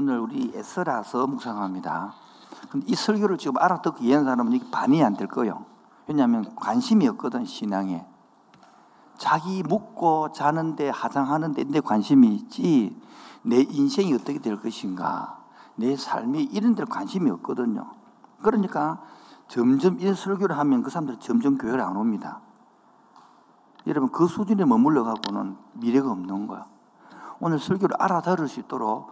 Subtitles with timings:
[0.00, 2.14] 오늘 우리 애써라서 묵상합니다.
[2.86, 5.64] 이 설교를 지금 알아듣고 이해한 사람은 이게 반이 안 될 거예요.
[6.06, 8.06] 왜냐하면 관심이 없거든, 신앙에.
[9.16, 12.96] 자기 묵고 자는데 하장하는데 내 관심이 있지
[13.42, 15.40] 내 인생이 어떻게 될 것인가
[15.74, 17.90] 내 삶이 이런 데 관심이 없거든요.
[18.40, 19.02] 그러니까
[19.48, 22.40] 점점 이 설교를 하면 그 사람들이 점점 교회를 안 옵니다.
[23.88, 26.66] 여러분 그 수준에 머물러 갖고는 미래가 없는 거야.
[27.40, 29.10] 오늘 설교를 알아들을 수 있도록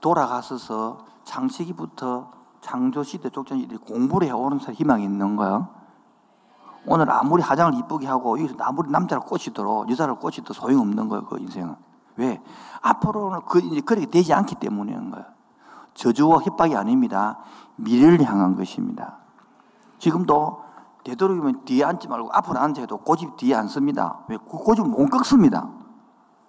[0.00, 2.30] 돌아가서서 창세기부터
[2.60, 5.68] 창조시대 쪽전이 공부를 해오는 희망이 있는 거야.
[6.86, 11.24] 오늘 아무리 화장을 이쁘게 하고 여기서 아무리 남자를 꼬시도록 여자를 꼬시도 소용없는 거예요.
[11.26, 11.76] 그 인생은.
[12.16, 12.42] 왜?
[12.82, 15.24] 앞으로는 그 이제 그렇게 되지 않기 때문인 거예요.
[15.94, 17.38] 저주와 협박이 아닙니다.
[17.76, 19.18] 미래를 향한 것입니다.
[19.98, 20.62] 지금도
[21.04, 24.20] 되도록이면 뒤에 앉지 말고 앞으로 앉아도 고집 뒤에 앉습니다.
[24.28, 24.36] 왜?
[24.36, 25.68] 그 고집을 못 꺾습니다.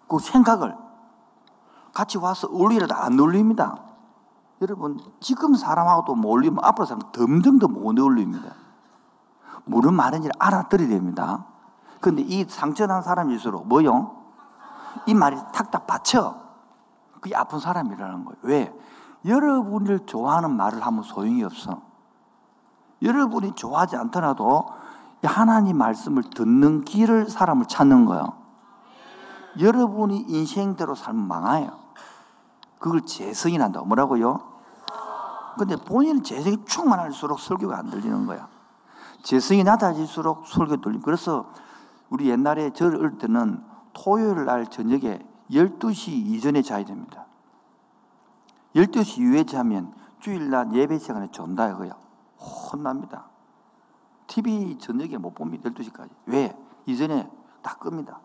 [0.07, 0.75] 그 생각을
[1.93, 3.77] 같이 와서 어울리려도 안 어울립니다.
[4.61, 8.53] 여러분, 지금 사람하고도 못 어울리면 앞으로 사람 덤덤도 못 어울립니다.
[9.65, 11.45] 무슨 말인지 알아들어야 됩니다.
[12.01, 14.23] 근데 이 상처난 사람일수록 뭐요?
[15.05, 16.35] 이 말이 탁탁 받쳐.
[17.21, 18.37] 그게 아픈 사람이라는 거예요.
[18.41, 18.79] 왜?
[19.25, 21.81] 여러분을 좋아하는 말을 하면 소용이 없어.
[23.01, 24.65] 여러분이 좋아하지 않더라도
[25.23, 28.33] 하나님 말씀을 듣는 길을 사람을 찾는 거예요.
[29.59, 31.82] 여러분이 인생대로 살면 망해요.
[32.83, 33.85] 그걸 재성이 난다고.
[33.85, 34.41] 뭐라고요?
[35.57, 38.49] 근데 본인은 재성이 충만할수록 설교가 안 들리는 거야.
[39.21, 41.01] 재성이 낮아질수록 설교 들림.
[41.01, 41.49] 그래서
[42.09, 47.25] 우리 옛날에 저를 을 때는 토요일 날 저녁에 12시 이전에 자야 됩니다.
[48.75, 51.95] 12시 이후에 자면 주일날 예배 시간에 존다 이거야.
[52.37, 53.27] 혼납니다.
[54.27, 55.69] TV 저녁에 못 봅니다.
[55.69, 56.09] 12시까지.
[56.25, 56.53] 왜?
[56.85, 57.31] 이전에
[57.61, 58.19] 다 끕니다.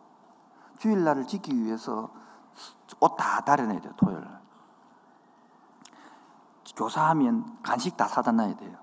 [0.79, 2.11] 주일날을 지키기 위해서
[2.99, 3.93] 옷 다 다려내야 돼요.
[3.97, 4.38] 토요일 날.
[6.79, 8.77] 교사하면 간식 다 사다 놔야 돼요.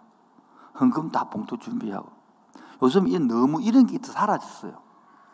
[0.79, 2.09] 헌금 다 봉투 준비하고.
[2.81, 4.73] 요즘 이 너무 이런 게 사라졌어요.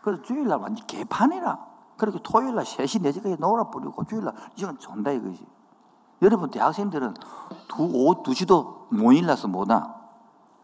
[0.03, 1.71] 그래서 주일날 완전 개판이라.
[1.97, 5.43] 그렇게 토요일날 3시, 4시까지 놀아버리고 주일날 이건 존다 이거지.
[6.21, 7.15] 여러분 대학생들은
[7.67, 9.95] 두, 오후 2시도 못 일어나서 못와.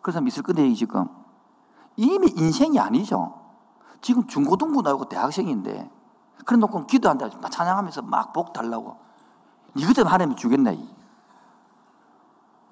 [0.03, 1.08] 그 사람 있을 건데 지금.
[1.96, 3.34] 이미 인생이 아니죠.
[4.02, 5.90] 지금 중고등부 나오고 대학생인데
[6.46, 7.28] 그래 놓고 기도한다.
[7.50, 8.97] 찬양하면서 막 복 달라고.
[9.75, 10.74] 이것 때문에 하나님이 주겠나.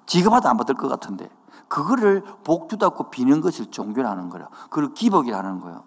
[0.06, 1.28] 지가 봐도 안 받을 것 같은데.
[1.68, 4.48] 그거를 복 주다고 비는 것을 종교라는 거예요.
[4.70, 5.82] 그걸 기복이라는 거예요.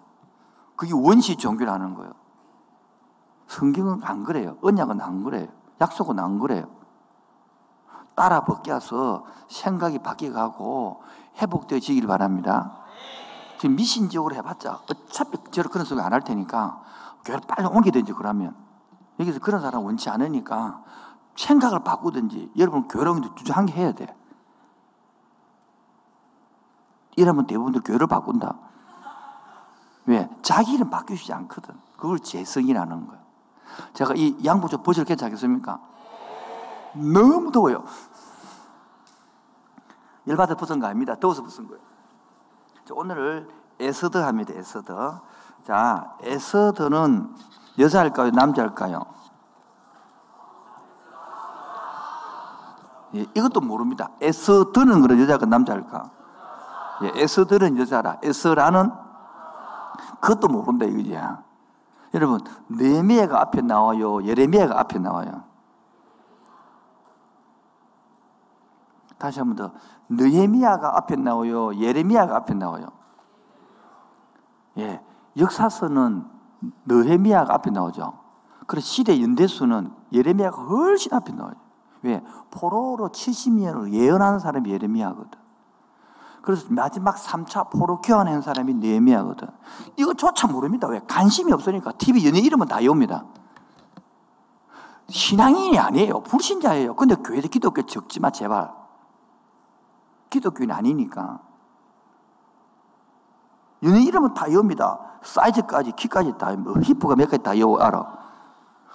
[0.76, 2.12] 그게 원시 종교라는 거예요.
[3.48, 4.56] 성경은 안 그래요.
[4.62, 5.48] 언약은 안 그래요.
[5.80, 6.66] 약속은 안 그래요.
[8.14, 11.02] 따라 벗겨서 생각이 바뀌어가고
[11.40, 12.76] 회복되어지길 바랍니다.
[13.58, 16.82] 지금 미신적으로 해봤자 어차피 저런 그런 소리 안 할 테니까
[17.24, 18.54] 교회를 빨리 옮기든지 그러면
[19.18, 20.82] 여기서 그런 사람 원치 않으니까
[21.40, 24.14] 생각을 바꾸든지 여러분 교회를 주저한 게 해야 돼.
[27.16, 28.58] 이러면 대부분들 교회를 바꾼다.
[30.06, 30.28] 왜?
[30.42, 31.74] 자기는 바뀌지 않거든.
[31.96, 33.20] 그걸 죄성이라는 거예요.
[33.94, 35.80] 제가 이 좀 벗어도 괜찮겠습니까?
[36.94, 37.84] 너무 더워요.
[40.26, 41.14] 열받아 벗은 거 아닙니다.
[41.14, 41.80] 더워서 벗은 거예요.
[42.92, 44.52] 오늘 에스라 합니다.
[44.54, 44.92] 에스라.
[45.64, 47.34] 자, 에스라는
[47.78, 48.30] 여자일까요?
[48.30, 49.19] 남자일까요?
[53.14, 54.10] 예, 이것도 모릅니다.
[54.20, 56.10] 에스라는 그런 여자가 남자일까?
[57.02, 58.18] 예, 에서드는 여자라.
[58.22, 58.90] 에서라는
[60.20, 61.42] 그것도 모른다 이거지야.
[62.14, 64.22] 여러분, 네미야가 앞에 나와요.
[64.24, 65.44] 예레미야가 앞에 나와요.
[69.18, 69.72] 다시 한 번 더.
[70.08, 71.74] 느헤미야가 앞에 나와요.
[71.76, 72.86] 예레미야가 앞에 나와요.
[74.78, 75.00] 예.
[75.36, 76.24] 역사서는
[76.86, 78.18] 느헤미야가 앞에 나오죠.
[78.66, 81.54] 그래서 시대 연대수는 예레미야가 훨씬 앞에 나와요.
[82.02, 82.22] 왜?
[82.50, 85.40] 포로로 70년을 예언하는 사람이 예레미야거든.
[86.42, 89.48] 그래서 마지막 3차 포로 교환한 사람이 네미야거든.
[89.96, 90.88] 이거조차 모릅니다.
[90.88, 91.00] 왜?
[91.06, 93.24] 관심이 없으니까 TV 연예 이름은 다 외웁니다.
[95.08, 96.20] 신앙인이 아니에요.
[96.20, 96.94] 불신자예요.
[96.94, 98.72] 근데 교회도 기독교 적지 마, 제발.
[100.30, 101.40] 기독교인 아니니까.
[103.82, 104.98] 연예 이름은 다 외웁니다.
[105.22, 108.18] 사이즈까지, 키까지 다, 뭐, 히프가 몇 가지 다 외워, 알아.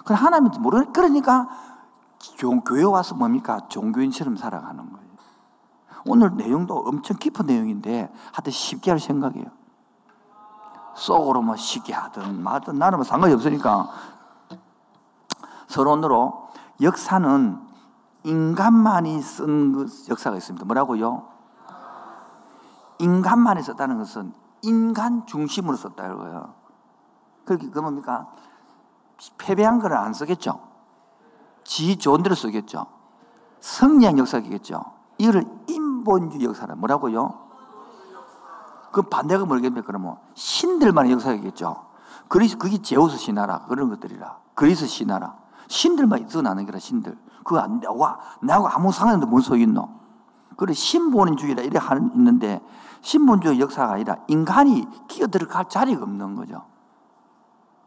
[0.04, 1.48] 그럼 하나님도 모르니까, 그러니까,
[2.64, 3.60] 교회 와서 뭡니까?
[3.68, 5.06] 종교인처럼 살아가는 거예요.
[6.06, 9.46] 오늘 내용도 엄청 깊은 내용인데 하여튼 쉽게 할 생각이에요.
[10.94, 13.88] 속으로 뭐 쉽게 하든 말든 나는 뭐 상관이 없으니까
[15.68, 16.48] 서론으로
[16.80, 17.60] 역사는
[18.24, 20.64] 인간만이 쓴그 역사가 있습니다.
[20.64, 21.28] 뭐라고요?
[22.98, 26.54] 인간만이 썼다는 것은 인간 중심으로 썼다 이거예요.
[27.44, 28.26] 그게 그 뭡니까?
[29.38, 30.60] 패배한 거는 안 쓰겠죠.
[31.66, 32.86] 지 좋은 대로 쓰겠죠.
[33.60, 34.84] 성리학 역사겠죠.
[35.18, 37.46] 이거를 인본주의 역사라 뭐라고요?
[38.92, 39.84] 그 반대가 뭐겠습니까?
[39.84, 41.84] 그러면 신들만의 역사겠죠.
[42.28, 45.36] 그리스 그게 제우스 신화라 그런 것들이라 그리스 신화라
[45.68, 49.88] 신들만 있어나는 게라 신들 그거 안 와, 나하고 아무 상관없는데 뭔 소리 있노?
[50.56, 52.60] 그래 신본주의라 이래 하는 있는데
[53.02, 56.64] 신본주의 역사가 아니라 인간이 끼어들어갈 자리가 없는 거죠.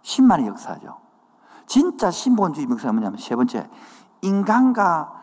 [0.03, 1.08] 신만의 역사죠.
[1.69, 3.69] 진짜 신본주의 역사는 뭐냐면 세 번째
[4.23, 5.13] 인간과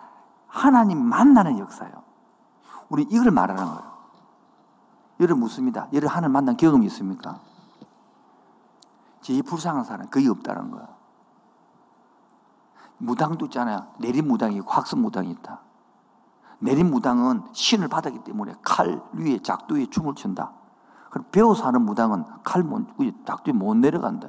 [0.47, 2.05] 하나님 만나는 역사예요.
[2.89, 3.97] 우리 이걸 말하는 거예요.
[5.19, 5.89] 여러분 묻습니다.
[5.93, 7.41] 여러분 하나님 만난 경험이 있습니까?
[9.23, 10.87] 제일 불쌍한 사람 거의 없다는 거야.
[12.99, 13.89] 무당도 있잖아요.
[13.99, 15.63] 내린 무당이 학습 무당이 있다.
[16.61, 20.53] 내린 무당은 신을 받았기 때문에 칼 위에 작두 위에 춤을 춘다.
[21.11, 24.29] 그럼 배워서 하는 무당은 칼 위에 못 내려간다.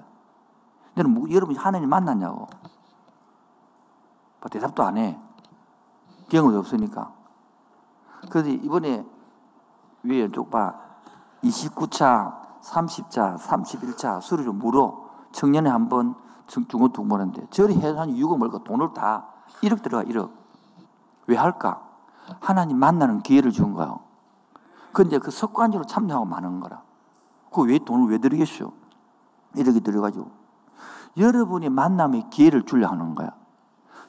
[0.98, 2.48] 너는 뭐, 여러분 하나님 만났냐고.
[4.40, 5.20] 뭐 대답도 안 해.
[6.30, 7.14] 경험이 없으니까.
[8.32, 9.06] 그래서 이번에
[10.04, 10.76] 위에 쭉 봐.
[11.44, 16.16] 29차 30자, 31차 수리를 물어 청년에 한 번,
[16.48, 19.28] 중고 두 번 하는데 저리 해서 한 6억 뭘까 돈을 다
[19.62, 20.32] 1억 들어가 1억.
[21.28, 21.84] 왜 할까?
[22.40, 24.00] 하나님 만나는 기회를 준 거예요.
[24.92, 26.82] 근데 그 습관적으로 참여하고 마는 거라.
[27.52, 28.72] 그 왜 돈을 왜 드리겠어요?
[29.56, 30.30] 이렇게 들어가지고.
[31.18, 33.32] 여러분이 만남의 기회를 주려 하는 거야.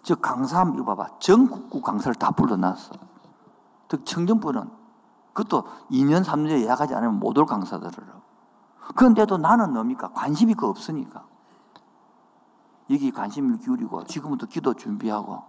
[0.02, 1.18] 저 강사함 이거 봐봐.
[1.18, 2.94] 전국구 강사를 다 불러놨어.
[3.88, 4.70] 특 청정부는
[5.32, 7.92] 그것도 2년, 3년 예약하지 않으면 못 올 강사들을.
[8.96, 10.08] 그런데도 나는 뭡니까?
[10.12, 11.24] 관심이 그 없으니까.
[12.90, 15.42] 여기 관심을 기울이고 지금부터 기도 준비하고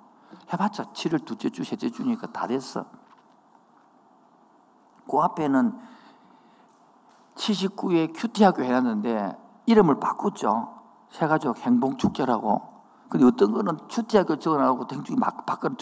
[0.52, 2.86] 해봤자 7월 둘째 주, 셋째 주니까 다 됐어.
[5.10, 5.80] 그 앞에는
[7.36, 10.79] 79회 큐티학교 해놨는데 이름을 바꿨죠.
[11.10, 12.62] 세 가족 행복축제라고.
[13.10, 15.74] 근데 어떤 거는 큐티학교 적어놔고 행축이 막 바깥,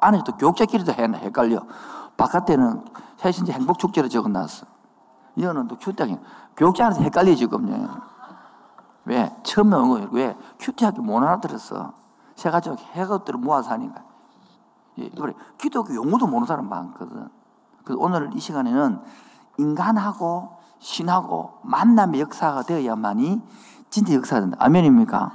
[0.00, 1.62] 안에 또 교육자끼리도 헷갈려.
[2.16, 2.84] 바깥에는
[3.16, 4.66] 새신지 행복축제로 적어놨어.
[5.36, 6.18] 이거는 또 큐티학교.
[6.56, 7.88] 교육자한테 헷갈려 지금요.
[9.06, 9.34] 왜?
[9.42, 10.08] 처음에 온.
[10.12, 10.36] 왜?
[10.58, 11.92] 큐티학교 못 알아들었어.
[12.36, 14.02] 세가지고 해것들을 모아서 하니까.
[14.98, 15.34] 예, 그래.
[15.58, 17.28] 기독교 용어도 모르는 사람 많거든.
[17.84, 19.00] 그래서 오늘 이 시간에는
[19.58, 23.42] 인간하고 신하고 만남의 역사가 되어야만이
[23.90, 24.56] 진짜 된다.
[24.60, 25.32] 아멘입니까?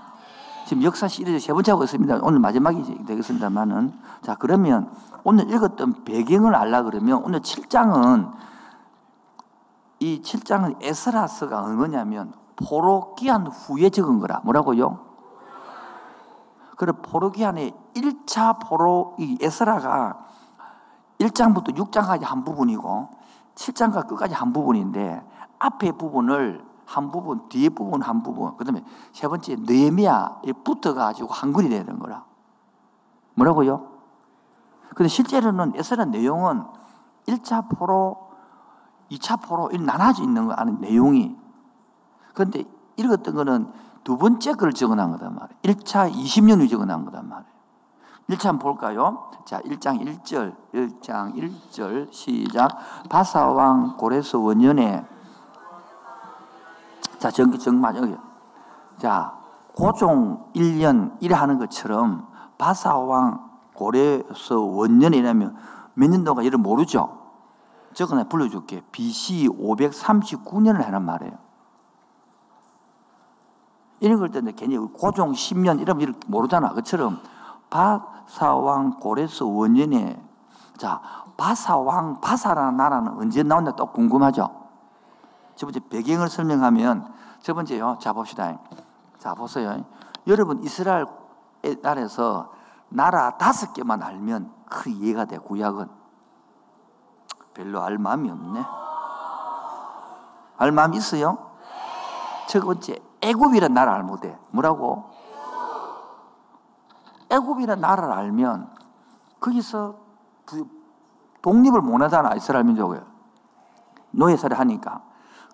[0.65, 2.19] 지금 역사 시리즈 세 번째 하고 있습니다.
[2.23, 3.93] 오늘 마지막이 되겠습니다만은.
[4.23, 4.89] 자, 그러면
[5.23, 8.31] 오늘 읽었던 배경을 알라 그러면 오늘 7장은
[9.99, 14.41] 이 7장은 에스라스가 뭐냐면 포로 기한 후에 적은 거라.
[14.43, 14.99] 뭐라고요?
[16.77, 20.25] 그래 포로 기한의 1차 포로 이 에스라가
[21.19, 23.09] 1장부터 6장까지 한 부분이고
[23.55, 25.21] 7장과 끝까지 한 부분인데
[25.59, 31.51] 앞에 부분을 한 부분, 뒤에 부분 한 부분, 그 다음에 세 번째 느헤미야에 붙어가지고 한
[31.53, 32.25] 권이 되는 거라.
[33.35, 33.87] 뭐라고요?
[34.95, 36.63] 근데 실제로는 에스라 내용은
[37.27, 38.29] 1차 포로,
[39.11, 41.35] 2차 포로, 이 나눠져 있는 거 아는 내용이.
[42.33, 42.63] 그런데
[42.97, 43.71] 읽었던 거는
[44.03, 45.59] 두 번째 걸 적어놓은 거단 말이에요.
[45.63, 47.55] 1차 20년 후 적어놓은 거단 말이에요.
[48.29, 49.29] 1차 한번 볼까요?
[49.45, 52.69] 자, 1장 1절, 1장 1절, 시작.
[53.09, 55.05] 바사왕 고레스 원년에,
[57.19, 58.15] 자, 정기, 정말, 여기.
[58.97, 59.37] 자,
[59.73, 62.27] 고종 1년, 이래 하는 것처럼
[62.57, 65.55] 바사왕 고레스 원년이라면
[65.95, 67.25] 몇 년도가 이를 모르죠?
[67.93, 68.81] 저거 내가 불러줄게.
[68.91, 71.33] BC 539년을 하는 말이에요.
[73.99, 76.69] 이런 걸 때는 괜히 고종 10년 이러면 이렇게 모르잖아.
[76.73, 77.19] 그처럼
[77.69, 80.21] 바사왕 고레스 원년에
[80.77, 81.01] 자
[81.37, 84.64] 바사왕 바사라는 나라는 언제 나온다 또 궁금하죠.
[85.55, 87.97] 첫 번째 배경을 설명하면 첫 번째요.
[87.99, 88.59] 자 봅시다.
[89.19, 89.83] 자 보세요.
[90.27, 91.05] 여러분 이스라엘
[91.81, 92.53] 나라에서
[92.89, 95.37] 나라 다섯 개만 알면 그 이해가 돼.
[95.37, 95.89] 구약은
[97.53, 98.63] 별로 알 마음이 없네.
[100.57, 101.51] 알 마음 있어요?
[102.47, 104.37] 첫 번째 애굽이란 나라 알 못해.
[104.51, 105.15] 뭐라고?
[107.29, 108.69] 애굽이란 나라를 알면
[109.39, 109.95] 거기서
[111.41, 113.03] 독립을 못 하잖아 이스라엘 민족을
[114.11, 115.01] 노예살이 하니까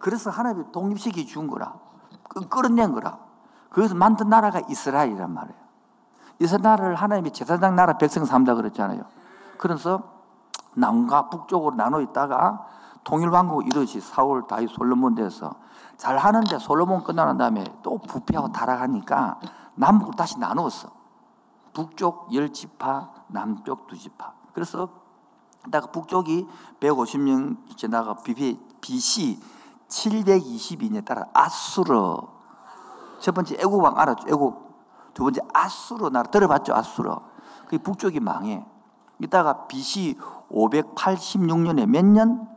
[0.01, 1.73] 그래서 하나님이 독립시키 준 거라
[2.49, 3.19] 끌어낸 거라
[3.69, 5.61] 그래서 만든 나라가 이스라엘이란 말이에요
[6.39, 9.03] 이스라엘을 하나님이 제사장 나라 백성 삼다 그랬잖아요
[9.57, 10.03] 그래서
[10.73, 12.65] 남과 북쪽으로 나눠 있다가
[13.03, 15.55] 통일왕국 이르시 사울 다윗 솔로몬 돼서
[15.97, 19.39] 잘 하는데 솔로몬 끝나는 다음에 또 부패하고 타락하니까
[19.75, 20.89] 남북을 다시 나누었어.
[21.73, 24.33] 북쪽 열 지파, 남쪽 두 지파.
[24.53, 24.89] 그래서
[25.71, 26.47] 딱 북쪽이
[26.79, 28.15] 150년 지나가
[28.81, 29.39] BC
[29.91, 32.17] 722년에 따라 아수르
[33.19, 34.27] 첫 번째 애국 왕 알았죠?
[34.29, 34.71] 애국
[35.13, 36.73] 두 번째 아수르 나라 들어봤죠?
[36.73, 37.15] 아수르.
[37.67, 38.65] 그 북쪽이 망해.
[39.19, 40.17] 이따가 BC
[40.49, 42.47] 586년에 몇 년?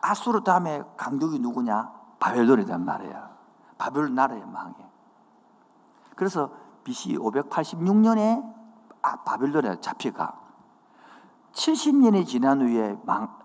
[0.00, 1.90] 아수르 다음에 강국이 누구냐?
[2.20, 3.30] 바벨론이란 말이야.
[3.76, 4.74] 바벨론 나라의 망해.
[6.14, 6.50] 그래서
[6.84, 8.58] BC 586년에
[9.02, 10.38] 아, 바벨론에 잡혀가.
[11.52, 13.37] 70년이 지난 후에 망,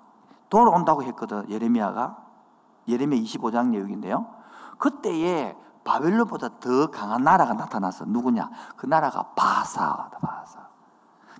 [0.54, 2.16] 돌아온다고 했거든, 예레미야가.
[2.88, 4.28] 예레미야 25장 내용인데요.
[4.78, 8.06] 그때에 바벨론보다 더 강한 나라가 나타났어.
[8.06, 8.52] 누구냐?
[8.78, 10.60] 그 나라가 바사다, 바사.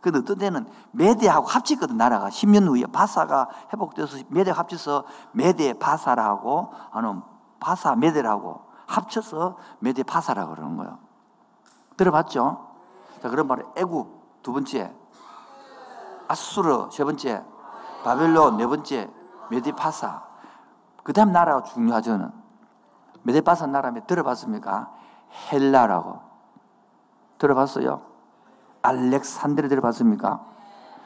[0.02, 2.30] 근데 어떤 때는 메대하고 합치거든, 나라가.
[2.30, 7.22] 10년 후에 바사가 회복돼서 메대 합쳐서 메대 바사라고, 아니
[7.60, 10.98] 바사 메대라고 합쳐서 메대 바사라 그러는 거예요.
[11.98, 12.68] 들어봤죠?
[13.22, 14.92] 자, 그런 말에 애굽 두 번째,
[16.28, 17.53] 아수르 세 번째,
[18.04, 19.10] 바벨론 네 번째,
[19.50, 20.24] 메대 파사.
[21.04, 22.32] 그 다음 나라가 중요하죠.
[23.24, 24.92] 메대 파사 나라면 들어봤습니까?
[25.52, 26.20] 헬라라고.
[27.38, 28.02] 들어봤어요?
[28.82, 30.46] 알렉산드르 들어봤습니까?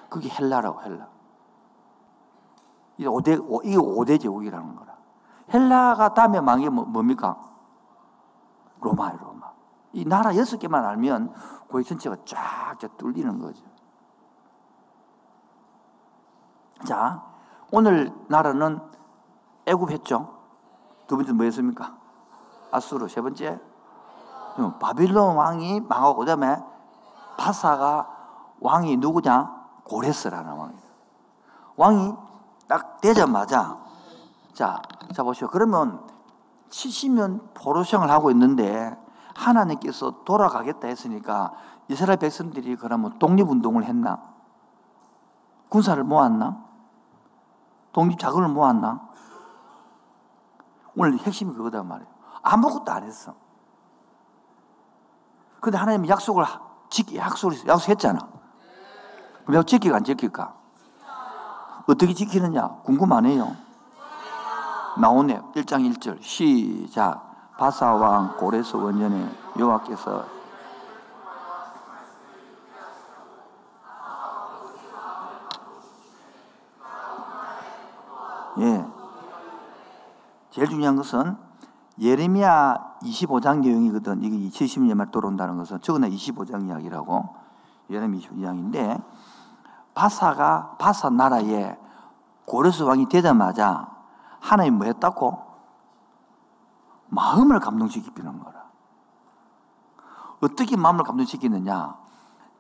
[0.10, 1.08] 그게 헬라라고, 헬라.
[2.98, 4.98] 이게 5대, 이게 5대 제국이라는 거라.
[5.54, 7.38] 헬라가 다음에 망이 뭐, 뭡니까?
[8.82, 9.52] 로마예요, 로마.
[9.94, 11.34] 이 나라 여섯 개만 알면
[11.70, 13.64] 고의 전체가 쫙쫙 뚫리는 거죠.
[16.86, 17.24] 자,
[17.72, 18.80] 오늘 나라는
[19.66, 20.38] 애굽했죠.
[21.08, 21.96] 두 번째 뭐였습니까?
[22.72, 23.08] 아수르.
[23.08, 23.60] 세 번째
[24.80, 26.58] 바빌론 왕이 망하고 그다음에
[27.38, 28.08] 바사가
[28.60, 29.56] 왕이 누구냐?
[29.84, 30.82] 고레스라는 왕이다.
[31.76, 32.14] 왕이
[32.68, 33.78] 딱 되자마자
[34.54, 34.82] 자,
[35.14, 35.48] 자 보시오.
[35.48, 36.02] 그러면
[36.70, 38.98] 70년 포로생을 하고 있는데
[39.36, 41.54] 하나님께서 돌아가겠다 했으니까
[41.88, 44.22] 이스라엘 백성들이 그러면 독립운동을 했나?
[45.70, 46.64] 군사를 모았나?
[47.92, 49.08] 독립 자금을 모았나?
[50.96, 52.10] 오늘 핵심이 그거다 말이에요.
[52.42, 53.34] 아무것도 안 했어.
[55.60, 56.46] 근데 하나님이 약속을
[56.90, 58.20] 지키, 약속을, 약속했잖아.
[59.46, 60.56] 그럼 지킬까 안 지킬까?
[61.88, 62.68] 어떻게 지키느냐?
[62.84, 63.56] 궁금하네요.
[65.00, 65.42] 나오네.
[65.56, 66.22] 1장 1절.
[66.22, 67.56] 시작.
[67.58, 70.37] 바사왕 고레스 원년에 여호와께서
[78.60, 78.86] 예.
[80.50, 81.38] 제일 중요한 것은
[82.00, 84.22] 예레미야 25장 내용이거든.
[84.24, 87.36] 이게 70년 말 돌아온다는 것은 저거는 25장 이야기라고.
[87.90, 89.04] 예레미야 25장인데
[89.94, 91.78] 바사가 바사 나라에
[92.46, 93.90] 고레스 왕이 되자마자
[94.40, 95.46] 하나님 뭐 했다고?
[97.10, 98.68] 마음을 감동시키는 거라.
[100.42, 101.98] 어떻게 마음을 감동시키느냐?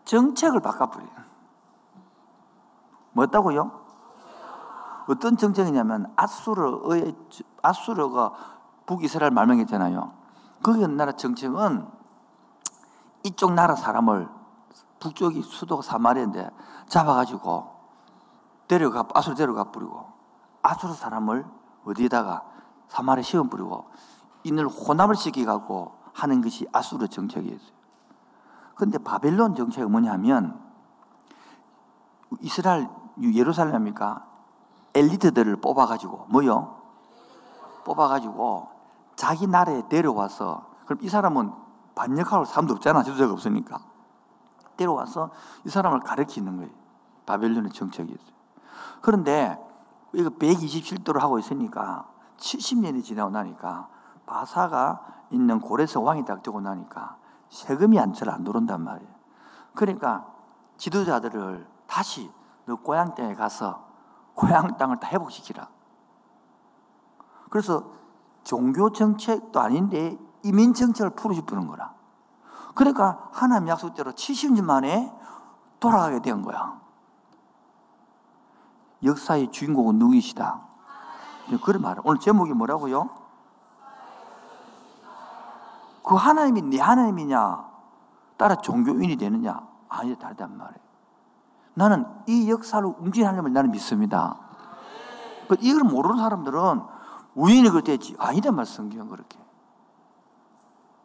[0.05, 1.27] 정책을 바꿔버려요.
[3.11, 3.86] 뭐였다고요?
[5.07, 7.15] 어떤 정책이냐면 아수르의
[7.61, 8.33] 아수르가
[8.85, 10.13] 북이스라엘 말명했잖아요.
[10.63, 11.87] 거기 나라 정책은
[13.23, 14.27] 이쪽 나라 사람을
[14.99, 16.49] 북쪽이 수도가 사마리아인데
[16.87, 17.75] 잡아가지고
[18.67, 20.05] 데려가 아수르 데려가 뿌리고
[20.61, 21.45] 아수르 사람을
[21.85, 22.43] 어디에다가
[22.89, 23.89] 사마리아 시험 뿌리고
[24.43, 27.77] 인을 혼합을 시키고 하는 것이 아수르 정책이었어요.
[28.75, 30.59] 근데 바벨론 정책이 뭐냐면
[32.41, 32.89] 이스라엘
[33.21, 34.25] 예루살렘입니까?
[34.97, 36.75] 엘리트들을 뽑아가지고 뭐요?
[37.85, 38.69] 뽑아가지고
[39.15, 41.51] 자기 나라에 데려와서 그럼 이 사람은
[41.95, 43.79] 반역할 사람도 없잖아 지도자가 없으니까.
[44.77, 45.31] 데려와서
[45.65, 46.71] 이 사람을 가르치는 거예요.
[47.25, 48.37] 바벨론의 정책이었어요.
[49.01, 49.57] 그런데
[50.13, 53.89] 이거 127도를 하고 있으니까 70년이 지나고 나니까
[54.25, 55.01] 바사가
[55.31, 57.17] 있는 고레스 왕이 딱 되고 나니까
[57.49, 59.11] 세금이 안잘안 들어온단 말이에요.
[59.73, 60.25] 그러니까
[60.77, 62.31] 지도자들을 다시
[62.65, 63.86] 너 고향 땅에 가서
[64.37, 65.67] 고향 땅을 다 회복시키라.
[67.49, 67.91] 그래서
[68.43, 71.95] 종교 정책도 아닌데 이민 정책을 풀어주는 거라.
[72.75, 75.11] 그러니까 하나님 약속대로 70년 만에
[75.79, 76.79] 돌아가게 된 거야.
[79.03, 80.61] 역사의 주인공은 누구이시다?
[81.63, 82.03] 그런 말을.
[82.05, 83.09] 오늘 제목이 뭐라고요?
[86.03, 87.67] 그 하나님이 네 하나님이냐?
[88.37, 89.67] 따라 종교인이 되느냐?
[89.89, 90.86] 아니, 다르단 말이에요.
[91.77, 94.35] 나는 이 움직이는 하나님을 나는 믿습니다.
[95.47, 96.81] 그 이걸 모르는 사람들은
[97.35, 99.37] 우연히 그랬지 아니다 말 성경 그렇게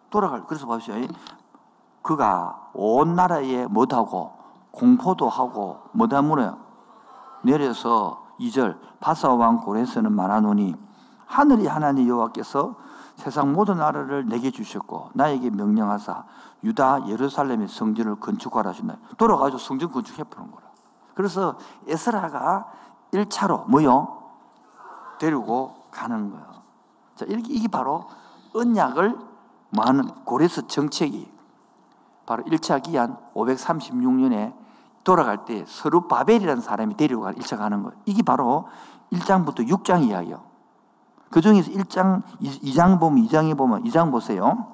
[0.08, 0.94] 돌아갈 그래서 보십시오.
[2.00, 4.32] 그가 온 나라에 못하고
[4.70, 6.56] 공포도 하고 못하므로
[7.42, 10.74] 내려서 2절 바사왕 고레스는 말하노니
[11.26, 12.76] 하늘이 하나님 여호와께서
[13.22, 16.24] 세상 모든 나라를 내게 주셨고 나에게 명령하사
[16.64, 18.96] 유다 예루살렘의 성전을 건축하라 하신다.
[19.16, 20.64] 돌아가서 성전 건축해 보는 거라.
[21.14, 22.66] 그래서 에스라가
[23.12, 24.22] 1차로 뭐요?
[25.20, 26.46] 데리고 가는 거예요.
[27.14, 28.08] 자, 이게 바로
[28.54, 29.16] 언약을
[29.70, 31.30] 뭐하는 고레스 정책이
[32.26, 34.52] 바로 1차 기한 536년에
[35.04, 37.96] 돌아갈 때 서로 바벨이라는 사람이 데리고 1차 가는 거예요.
[38.04, 38.66] 이게 바로
[39.12, 40.51] 1장부터 6장 이야기예요.
[41.32, 44.66] 그 중에서 1장, 2장 보면, 2장에 보면, 2장 보세요.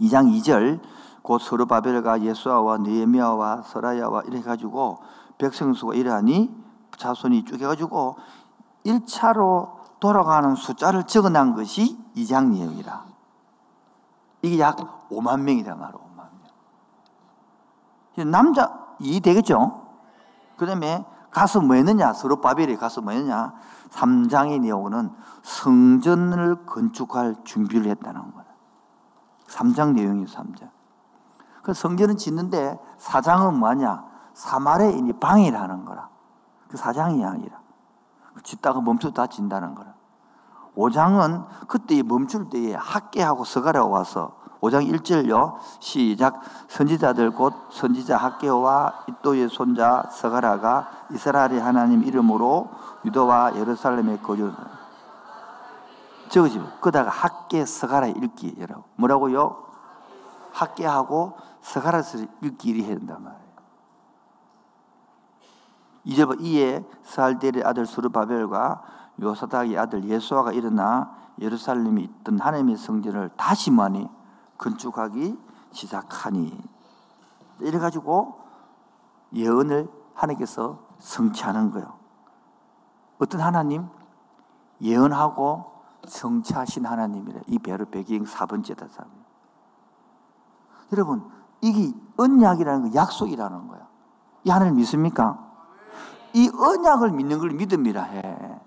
[0.00, 0.80] 2장 2절,
[1.22, 4.98] 곧 서르바벨과 예수아와 느헤미야와 서라야와 이래 가지고
[5.38, 6.54] 백성 수가 이러하니
[6.96, 8.16] 자손이 쭉 해가지고
[8.84, 13.04] 1차로 돌아가는 숫자를 적어놓은 것이 2장 내용이라.
[14.42, 16.26] 이게 약 5만 명이다 말로 5만
[18.16, 18.30] 명.
[18.30, 19.86] 남자 이해되겠죠?
[20.56, 22.12] 그 다음에 가서 뭐 했느냐?
[22.12, 23.54] 서로 바벨에 가서 뭐 했느냐?
[23.90, 25.10] 3장의 내용은
[25.42, 28.46] 성전을 건축할 준비를 했다는 거다.
[29.48, 30.70] 3장 내용이 3장.
[31.62, 34.04] 그 성전은 짓는데 4장은 뭐냐?
[34.90, 36.08] 이제 방해를 거라.
[36.68, 37.60] 그 4장이 아니라.
[38.42, 39.94] 짓다가 멈춰다 진다는 거라.
[40.76, 45.56] 5장은 그때 멈출 때에 학계하고 서가라 와서 5장 1절요.
[45.80, 46.40] 시작.
[46.68, 52.68] 선지자들 곧 선지자 학계와 이또의 손자 서가라가 이스라엘의 하나님 이름으로
[53.04, 54.52] 유도와 예루살렘에 거주.
[56.28, 58.84] 적으시면 그다가 학계 서가라 읽기 여러분.
[58.96, 59.64] 뭐라고요?
[60.52, 63.50] 학계하고 서가라서 읽기 이리 해야 된단 말이에요.
[66.04, 68.82] 이제 이에 스알델의 아들 수르바벨과
[69.20, 74.08] 요사닥의 아들 예수아가 일어나 예루살렘에 있던 하나님의 성전을 다시 많이
[74.60, 75.38] 건축하기
[75.72, 76.56] 시작하니
[77.60, 78.40] 이래 가지고
[79.32, 81.98] 예언을 하나님께서 성취하는 거예요.
[83.18, 83.88] 어떤 하나님?
[84.82, 85.72] 예언하고
[86.06, 87.40] 성취하신 하나님이래.
[87.46, 88.88] 이 배로 배경 4번째다.
[90.92, 93.88] 여러분, 이게 언약이라는 거 약속이라는 거야.
[94.44, 95.38] 이 하나님 믿습니까?
[96.34, 98.60] 이 언약을 믿는 걸 믿음이라 해.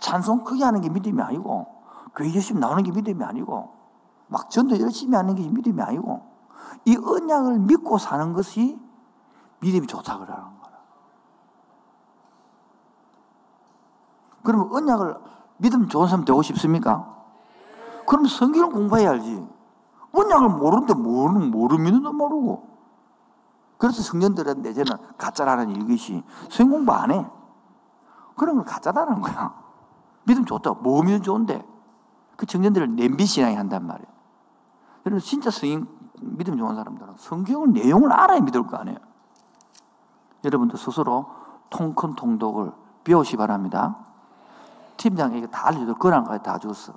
[0.00, 1.66] 찬송 크게 하는 게 믿음이 아니고,
[2.14, 3.73] 교회 열심히 나오는 게 믿음이 아니고,
[4.34, 6.20] 막 전도 열심히 하는 게 믿음이 아니고,
[6.86, 8.76] 이 언약을 믿고 사는 것이
[9.60, 10.74] 믿음이 좋다 그러는 거야.
[14.42, 15.16] 그러면 언약을
[15.58, 17.14] 믿음 좋은 사람 되고 싶습니까?
[18.08, 19.48] 그럼 성경을 공부해야 알지.
[20.12, 22.74] 언약을 모르는데 모르는, 모르면도 모르고.
[23.78, 27.24] 그래서 성년들한테 저는 가짜라는 일기시 성경 공부 안 해.
[28.36, 29.54] 그런 걸 가짜다는 거야.
[30.24, 30.72] 믿음 좋다.
[30.72, 31.64] 뭐 믿음 좋은데?
[32.36, 34.13] 그 청년들을 냄비 신앙이 한단 말이에요.
[35.06, 35.86] 여러분, 진짜 성인,
[36.20, 38.98] 믿음 좋은 사람들은 성경을 내용을 알아야 믿을 거 아니에요.
[40.44, 41.26] 여러분도 스스로
[41.70, 43.96] 통큰 통독을 배우시 바랍니다.
[44.96, 45.94] 팀장에게 다 알려줘.
[45.94, 46.94] 그런 거다 줬어.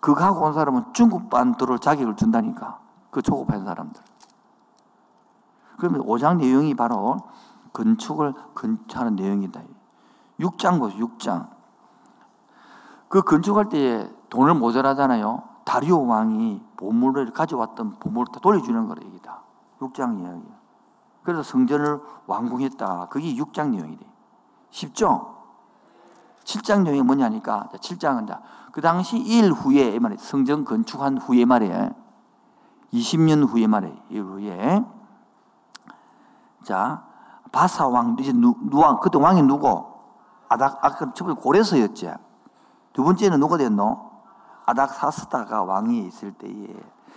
[0.00, 2.78] 그거 하고 온 사람은 중국 반도를 자격을 준다니까.
[3.10, 4.02] 그 초급한 사람들.
[5.76, 7.18] 그러면 5장 내용이 바로
[7.72, 9.60] 건축을 건축하는 내용이다.
[10.40, 11.48] 6장 보세요, 6장.
[13.08, 15.42] 그 건축할 때 돈을 모자라잖아요.
[15.68, 19.42] 다리오 왕이 보물을 가져왔던 보물을 다 돌려주는 거라, 얘기다.
[19.80, 20.58] 6장 이야기야.
[21.22, 23.08] 그래서 성전을 완공했다.
[23.10, 24.00] 그게 6장 내용이래.
[24.70, 25.36] 쉽죠?
[26.44, 28.34] 7장 내용이 뭐냐니까, 7장은
[28.72, 31.90] 그 당시 일 후에, 말에 성전 건축한 후에 말에,
[32.94, 34.82] 20년 후에 말에, 일 후에,
[36.64, 37.04] 자,
[37.52, 39.84] 바사 왕, 이제 누, 누왕, 그때 왕이 누구?
[40.48, 42.10] 아닥, 아까 처음에 고레서였지.
[42.94, 44.07] 두 번째는 누가 됐노?
[44.68, 46.68] 아닥사스다가 왕이 있을 때에,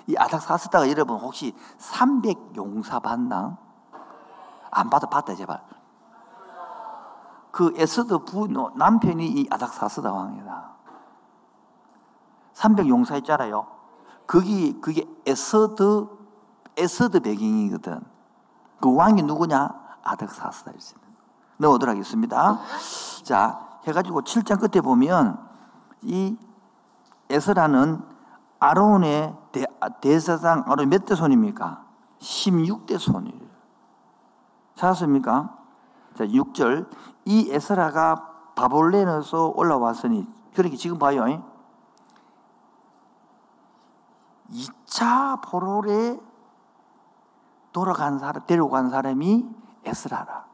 [0.08, 3.58] 이 아닥사스다가 여러분 혹시 300 용사 봤나?
[4.72, 5.62] 안 받아, 봤다, 제발.
[7.52, 10.72] 그 에스더 부, 남편이 이 아닥사스다 왕이다.
[12.54, 13.68] 300 용사 있잖아요.
[14.26, 16.08] 거기, 그게 에스더,
[16.78, 18.02] 에스더 배경이거든.
[18.80, 19.70] 그 왕이 누구냐?
[20.04, 21.12] 아닥사스다 있습니다.
[21.58, 22.60] 넣어오도록 하겠습니다.
[23.24, 25.38] 자, 해가지고 7장 끝에 보면
[26.02, 26.38] 이
[27.32, 28.02] 에스라는
[28.60, 29.66] 아론의 대,
[30.02, 31.84] 대제사장 아론 몇 대 손입니까?
[32.20, 33.52] 16대 손이에요.
[34.76, 35.58] 찾았습니까?
[36.16, 36.88] 자, 6절.
[37.26, 41.44] 이 에스라가 바볼레에서 올라왔으니, 그렇게 지금 봐요.
[44.52, 46.20] 2차 포로에
[47.72, 49.50] 돌아간 사람, 데려간 사람이
[49.86, 50.46] 에스라라.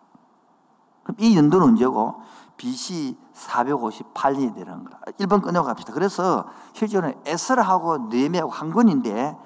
[1.03, 2.21] 그럼 이 연도는 언제고?
[2.57, 4.99] BC 458년이 되는 거라.
[5.19, 5.93] 1번 끝내고 갑시다.
[5.93, 9.37] 그래서 실제로는 에스라하고 느헤미야하고 한 권인데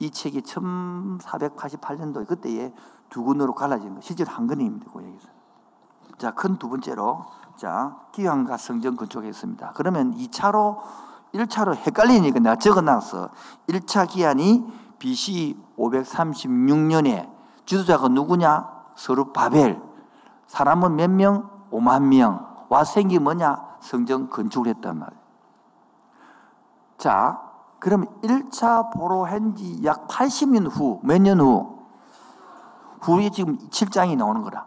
[0.00, 2.72] 이 책이 1488년도에 그때에
[3.08, 4.00] 두 권으로 갈라진 거.
[4.00, 4.90] 실제로 한 권입니다.
[4.92, 5.28] 그 여기서.
[6.18, 7.24] 자, 큰 두 번째로
[7.56, 9.72] 자, 기왕과 성전 건축했습니다.
[9.74, 10.78] 그러면 2차로
[11.34, 13.30] 1차로 헷갈리니까 내가 적어놨어.
[13.68, 14.66] 1차 기한이
[14.98, 17.30] BC 536년에
[17.64, 18.68] 지도자가 누구냐?
[18.96, 19.80] 서로 바벨.
[20.46, 21.48] 사람은 몇 명?
[21.70, 22.46] 5만 명.
[22.68, 23.76] 와 생기 뭐냐?
[23.80, 25.20] 성전 건축을 했단 말이에요.
[26.98, 27.40] 자,
[27.78, 31.78] 그럼 1차 보로 한 지 약 80년 후, 몇 년 후?
[33.00, 34.66] 후에 지금 7장이 나오는 거라.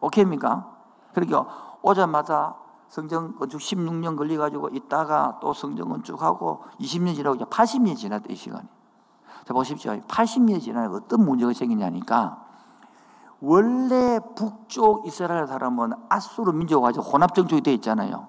[0.00, 0.68] 오케이입니까?
[1.14, 1.46] 그러니까
[1.82, 2.54] 오자마자
[2.88, 8.68] 성전 건축 16년 걸려가지고 있다가 또 성전 건축하고 20년 지나고 이제 80년 지났다, 이 시간이.
[9.46, 9.92] 자, 보십시오.
[10.02, 12.44] 80년 지나면 어떤 문제가 생기냐니까
[13.42, 18.28] 원래 북쪽 이스라엘 사람은 아수르 민족과 혼합정족이 되어 있잖아요.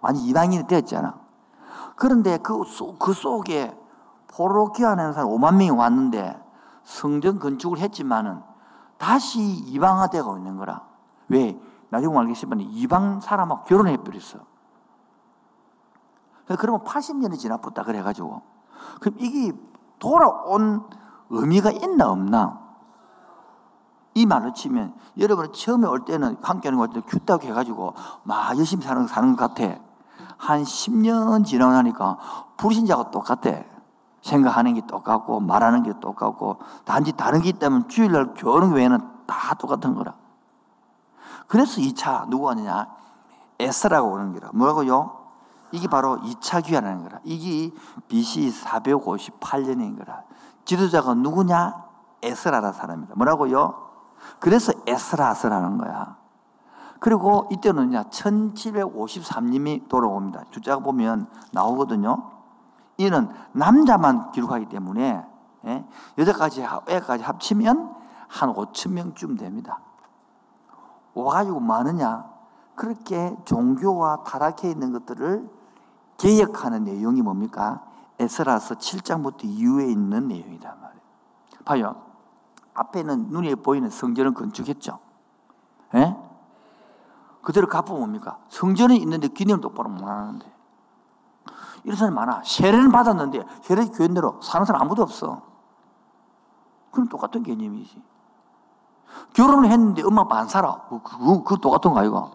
[0.00, 1.18] 아니, 이방인이 되어 있잖아.
[1.96, 2.62] 그런데 그,
[3.00, 3.76] 그 속에
[4.28, 6.40] 포로 귀환하는 사람 5만 명이 왔는데
[6.84, 8.40] 성전 건축을 했지만은
[8.96, 10.86] 다시 이방화되고 있는 거라.
[11.26, 11.60] 왜?
[11.90, 14.38] 나중에 알겠지만 이방 사람하고 결혼해 버렸어.
[16.46, 18.42] 그러면 80년이 지나붙다 그래가지고.
[19.00, 19.52] 그럼 이게
[19.98, 20.88] 돌아온
[21.30, 22.67] 의미가 있나 없나?
[24.14, 27.94] 이 말을 치면 여러분 처음에 올 때는 함께하는 것 같아 큐딱 해가지고
[28.24, 29.78] 막 열심히 사는, 사는 것 같아.
[30.36, 32.18] 한 10년 지나고 나니까
[32.56, 33.68] 불신자가 똑같대.
[34.22, 39.94] 생각하는 게 똑같고 말하는 게 똑같고 단지 다른 게 있다면 주일날 교하는 외에는 다 똑같은
[39.94, 40.14] 거라.
[41.46, 42.88] 그래서 2차 누구 하느냐?
[43.58, 44.50] 에스라고 오는 거라.
[44.52, 45.18] 뭐라고요?
[45.72, 47.20] 이게 바로 2차 귀환하는 거라.
[47.24, 47.74] 이게
[48.08, 50.22] BC 458년인 거라.
[50.64, 51.84] 지도자가 누구냐?
[52.22, 53.14] 에스라라 사람이다.
[53.16, 53.87] 뭐라고요?
[54.38, 56.16] 그래서 에스라스라는 거야.
[57.00, 60.44] 그리고 이때는요, 1753님이 돌아옵니다.
[60.50, 62.30] 주자가 보면 나오거든요.
[62.96, 65.24] 이는 남자만 기록하기 때문에
[65.66, 65.84] 예?
[66.18, 67.94] 여자까지 애까지 합치면
[68.28, 69.80] 한 5천 명쯤 됩니다.
[71.14, 72.24] 와가지고 많으냐?
[72.74, 75.48] 그렇게 종교와 타락해 있는 것들을
[76.16, 77.84] 개혁하는 내용이 뭡니까?
[78.18, 81.02] 에스라서 7장부터 이후에 있는 내용이다 말이에요.
[81.64, 82.07] 봐요.
[82.78, 84.98] 앞에는 눈에 보이는 성전을 건축했죠.
[85.94, 86.16] 예?
[87.42, 88.38] 그대로 갚으면 뭡니까?
[88.48, 90.46] 성전은 있는데 기념 똑바로 못 하는데.
[91.84, 92.42] 이런 사람이 많아.
[92.44, 95.42] 세례는 받았는데 세례 교인대로 사는 사람 아무도 없어.
[96.90, 98.02] 그럼 똑같은 개념이지.
[99.32, 100.82] 결혼을 했는데 엄마 안 살아.
[100.88, 102.30] 그, 그, 그 똑같은 거 아이가?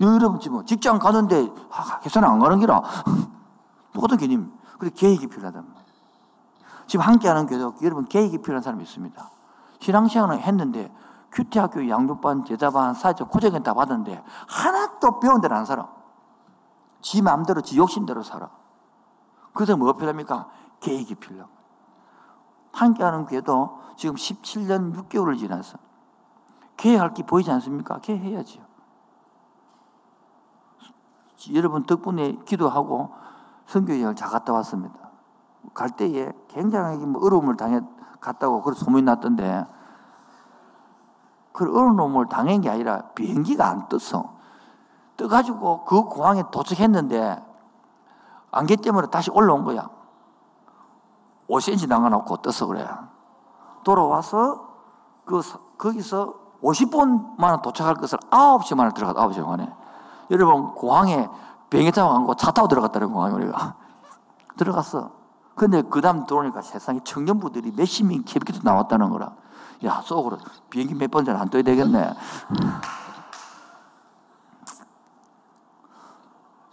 [0.00, 1.52] 여러분 지금 직장 가는데
[2.04, 2.82] 회사는 안 가는 기라.
[3.92, 4.52] 똑같은 개념.
[4.78, 5.82] 그래 계획이 필요하단 말이야.
[6.86, 9.30] 지금 함께하는 교도 여러분 계획이 필요한 사람이 있습니다.
[9.82, 10.94] 신앙시간을 했는데
[11.32, 15.90] 큐티학교 양육반, 제자반, 사회적 고정은 다 받았는데 하나도 배운 대로 안 살아.
[17.00, 18.50] 지 마음대로, 지 욕심대로 살아.
[19.52, 20.48] 그래서 뭐가 필요합니까?
[20.80, 21.48] 계획이 필요.
[22.72, 25.78] 함께하는 교회도 지금 17년 6개월을 지나서
[26.76, 27.98] 계획할 게 보이지 않습니까?
[27.98, 28.62] 계획해야지요.
[31.54, 33.12] 여러분 덕분에 기도하고
[33.66, 34.94] 선교여행을 잘 갔다 왔습니다.
[35.74, 37.80] 갈 때에 굉장히 뭐 어려움을 당해
[38.22, 39.66] 갔다고 그런 소문이 났던데
[41.52, 44.32] 그 어려움을 당한 게 아니라 비행기가 안 떴어.
[45.18, 47.44] 떠가지고 그 공항에 도착했는데
[48.50, 49.90] 안개 때문에 다시 올라온 거야.
[51.50, 52.88] 5cm 남아놓고 떠서 그래.
[53.84, 54.68] 돌아와서
[55.26, 55.42] 그
[55.76, 59.70] 거기서 50분 만에 도착할 것을 9시 만에 들어갔다 9시 만에.
[60.30, 61.28] 여러분 공항에
[61.68, 63.74] 비행기 타고 간거 차 타고 들어갔다는 공항에 우리가
[64.56, 65.21] 들어갔어.
[65.62, 69.32] 근데 그 다음 들어오니까 세상에 청년부들이 몇십 명 캐비키도 나왔다는 거라.
[69.84, 70.36] 야, 속으로
[70.70, 72.14] 비행기 몇 번 전에 안 떠야 되겠네.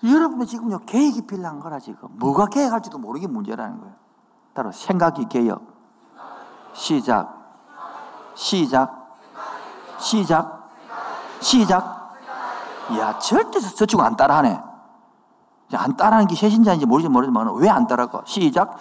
[0.03, 2.09] 여러분은 지금요, 계획이 필요한 거라, 지금.
[2.13, 3.93] 뭐가 계획할지도 모르게 문제라는 거예요.
[4.55, 5.61] 따로 생각이 개혁.
[6.73, 7.61] 시작.
[8.33, 9.19] 시작.
[9.99, 10.71] 시작.
[11.41, 12.15] 시작.
[12.97, 14.68] 야, 절대 저쪽 안 따라하네.
[15.77, 18.21] 안 따라하는 게 세신자인지 모르지 모르지만 왜 안 따라가?
[18.25, 18.77] 시작.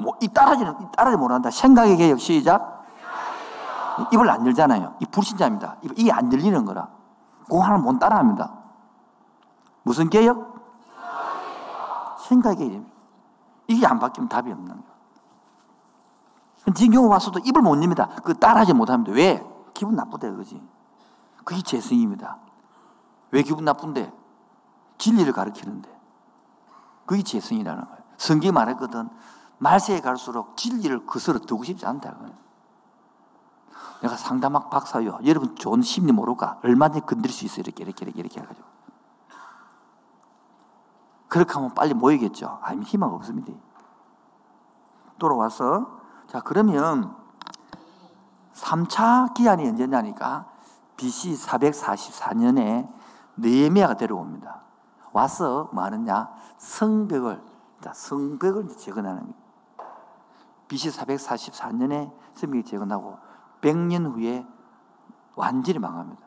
[0.00, 1.50] 뭐, 이 따라지는, 이 따라지 못한다.
[1.50, 2.84] 생각의 개혁, 시작.
[4.12, 4.94] 입을 안 열잖아요.
[5.00, 5.76] 이 불신자입니다.
[5.96, 6.88] 이게 안 열리는 거라.
[7.44, 8.52] 그거 하나 못 따라합니다.
[9.84, 10.56] 무슨 개혁?
[12.26, 12.84] 생각의 개혁.
[13.68, 14.96] 이게 안 바뀌면 답이 없는 거예요.
[16.74, 18.08] 지금 경우 와서도 입을 못 냅니다.
[18.24, 19.12] 그 따라하지 못합니다.
[19.12, 19.44] 왜?
[19.72, 20.60] 기분 나쁘다 그지.
[21.44, 22.38] 그게 재성입니다.
[23.30, 24.12] 왜 기분 나쁜데?
[24.98, 25.94] 진리를 가르치는데.
[27.06, 28.02] 그게 재성이라는 거예요.
[28.16, 29.08] 성경이 말했거든.
[29.58, 32.14] 말세에 갈수록 진리를 그스러 두고 싶지 않다.
[34.02, 35.18] 내가 상담학 박사요.
[35.24, 36.60] 여러분 좋은 심리 모를까?
[36.62, 37.60] 얼마든지 건드릴 수 있어.
[37.60, 38.66] 이렇게, 이렇게, 이렇게, 이렇게 해가지고.
[41.28, 42.58] 그렇게 하면 빨리 모이겠죠.
[42.62, 43.52] 아니면 희망 없습니다.
[45.18, 47.16] 돌아와서, 자, 그러면
[48.54, 50.46] 3차 기한이 언제냐니까
[50.96, 52.90] BC 444년에
[53.38, 54.65] 느헤미야가 데려옵니다.
[55.16, 56.28] 와서 뭐 하느냐?
[56.58, 57.42] 성벽을,
[57.80, 59.34] 자, 성벽을 재건하는 거예요.
[60.68, 63.16] BC 444년에 성벽이 재건하고
[63.62, 64.46] 100년 후에
[65.34, 66.20] 완전히 망합니다.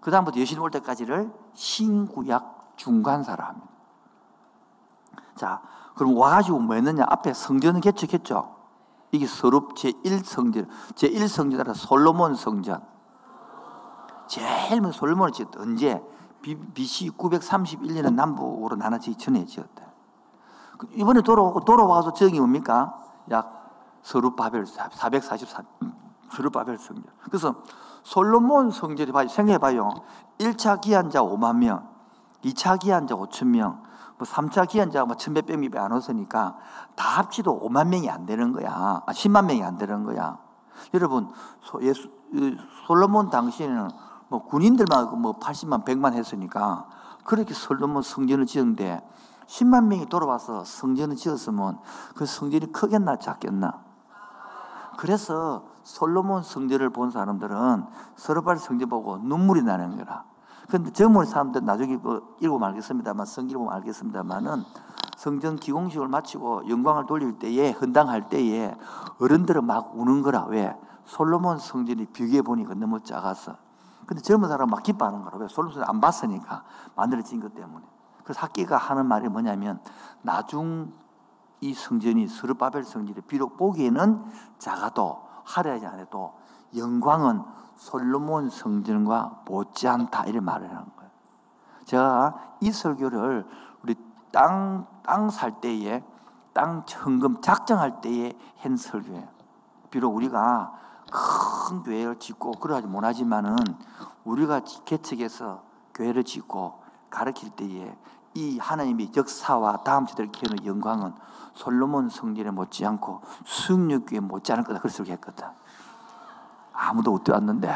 [0.00, 3.68] 그 다음부터 여신 올 때까지를 신구약 중간사라 합니다.
[5.34, 5.60] 자,
[5.96, 7.04] 그럼 와가지고 뭐 했느냐?
[7.08, 8.54] 앞에 성전은 개척했죠.
[9.10, 12.80] 이게 서룹 제1성전, 제1성전이라 솔로몬 성전.
[14.28, 15.60] 제일 먼 솔로몬을 지었다.
[15.60, 16.00] 언제?
[16.42, 19.92] BC 931년에 남북으로 나눠지기 전에 지었다.
[20.78, 23.02] 그 이번에 돌아오고, 돌아와서 적이 뭡니까?
[23.30, 25.62] 약 서룹바벨 444,
[26.30, 27.04] 서룹바벨 성전.
[27.24, 27.56] 그래서
[28.04, 29.28] 솔로몬 성전이 봐요.
[29.28, 29.90] 생각해봐요.
[30.38, 31.88] 1차 기한자 5만 명,
[32.44, 33.82] 2차 기한자 5천 명,
[34.18, 36.56] 뭐 3차 기한자가 뭐 천몇백 명이 안 왔으니까
[36.96, 39.02] 다 합치도 5만 명이 안 되는 거야.
[39.06, 40.38] 아, 10만 명이 안 되는 거야.
[40.94, 42.08] 여러분, 소, 예수,
[42.86, 43.88] 솔로몬 당시에는
[44.28, 46.86] 뭐 군인들만 뭐 80만, 100만 했으니까
[47.24, 49.02] 그렇게 솔로몬 성전을 지었는데
[49.46, 51.78] 10만 명이 돌아와서 성전을 지었으면
[52.14, 53.80] 그 성전이 크겠나 작겠나?
[54.98, 57.84] 그래서 솔로몬 성전을 본 사람들은
[58.16, 60.24] 서로발 성전 보고 눈물이 나는 거라.
[60.66, 64.64] 그런데 젊은 사람들 나중에 뭐 읽어보면 알겠습니다만 성경 보면 알겠습니다만은
[65.16, 68.74] 성전 기공식을 마치고 영광을 돌릴 때에 헌당할 때에
[69.18, 73.56] 어른들은 막 우는 거라 왜 솔로몬 성전이 비교해 보니까 너무 작아서
[74.08, 76.64] 근데 젊은 사람은 막 기뻐하는 거라 왜 솔로몬 안 봤으니까
[76.96, 77.84] 만들어진 것 때문에
[78.24, 79.80] 그래서 학기가 하는 말이 뭐냐면
[80.22, 80.92] 나중
[81.60, 84.24] 이 성전이 스르바벨 성전이 비록 보기에는
[84.58, 86.34] 작아도 하려지 않아도
[86.74, 87.42] 영광은
[87.76, 91.10] 솔로몬 성전과 못지않다 이런 말을 하는 거예요.
[91.84, 93.46] 제가 이 설교를
[93.82, 93.94] 우리
[94.32, 96.04] 땅 땅 살 때에
[96.52, 99.26] 땅 현금 작정할 때에 한 설교예요.
[99.90, 100.72] 비록 우리가
[101.10, 103.56] 큰 교회를 짓고 그러지 못하지만은
[104.24, 105.62] 우리가 개척해서
[105.94, 107.96] 교회를 짓고 가르칠 때에
[108.34, 111.12] 이 하나님의 역사와 다음 세대를 키우는 영광은
[111.54, 115.46] 솔로몬 성전에 못지않고 수육교에 못지않을 거다 그래서 했거든.
[116.72, 117.74] 아무도 못 왔는데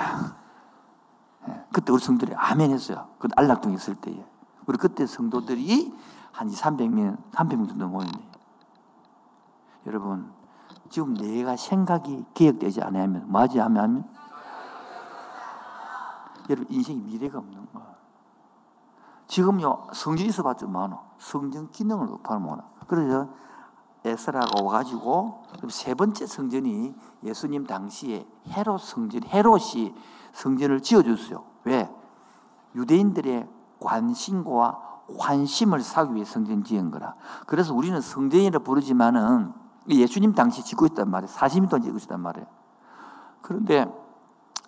[1.48, 3.08] 예, 그때 우리 성도들이 아멘 했어요.
[3.18, 4.24] 그 안락동 있을 때에
[4.66, 5.92] 우리 그때 성도들이
[6.30, 8.30] 한 2, 300명, 300명 정도 모였네.
[9.86, 10.32] 여러분
[10.92, 14.06] 지금 내가 생각이 개혁되지 않으면 뭐하지 하면
[16.50, 17.94] 여러분 인생이 미래가 없는 거야.
[19.26, 21.00] 지금요 성전 있어봤자 많아.
[21.16, 22.62] 성전 기능을 높아는 못하.
[22.86, 23.30] 그래서
[24.04, 29.94] 에스라가 와가지고 세 번째 성전이 예수님 당시에 헤롯 성전, 헤롯이
[30.34, 31.42] 성전을 지어줬어요.
[31.64, 31.90] 왜?
[32.74, 33.48] 유대인들의
[33.80, 37.14] 관심과 환심을 사기 위해 성전 지은 거라.
[37.46, 41.32] 그래서 우리는 성전이라 부르지만은 예수님 당시 짓고 있단 말이에요.
[41.34, 42.46] 40년 동안 짓고 있단 말이에요.
[43.40, 43.86] 그런데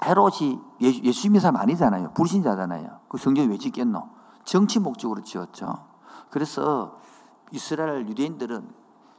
[0.04, 2.10] 헤롯이 예수, 님의 사람 아니잖아요.
[2.12, 3.00] 불신자잖아요.
[3.08, 4.08] 그 성전 왜 짓겠노?
[4.44, 5.86] 정치 목적으로 지었죠.
[6.30, 6.98] 그래서
[7.52, 8.68] 이스라엘 유대인들은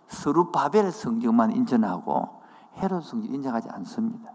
[0.07, 2.41] 서루 바벨 성경만 인정하고
[2.77, 4.31] 헤롯 성경 인정하지 않습니다.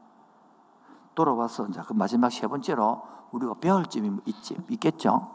[1.14, 5.30] 돌아와서 이제 그 마지막 세 번째로 우리가 배울 점이 있지, 있겠죠?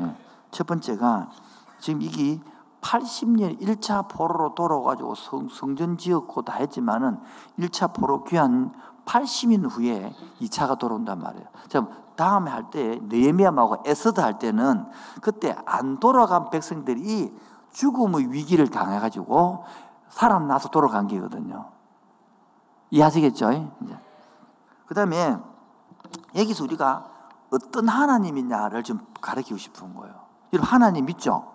[0.00, 0.16] 예.
[0.50, 1.30] 첫 번째가
[1.78, 2.40] 지금 이게
[2.82, 7.18] 80년 1차 포로로 돌아가지고 성, 성전 지었고 다 했지만은
[7.58, 8.72] 1차 포로 귀한
[9.06, 11.46] 80년 후에 2차가 돌아온단 말이에요.
[11.68, 14.84] 자, 다음에 할 때, 느헤미야하고 에스드 할 때는
[15.22, 17.34] 그때 안 돌아간 백성들이
[17.72, 19.64] 죽음의 위기를 당해 가지고
[20.10, 21.70] 살아나서 돌아간 게거든요.
[22.90, 23.72] 이해하시겠죠?
[24.86, 25.38] 그 다음에
[26.36, 27.06] 여기서 우리가
[27.50, 30.14] 어떤 하나님이냐를 좀 가르치고 싶은 거예요.
[30.52, 31.51] 여러분, 하나님 믿죠?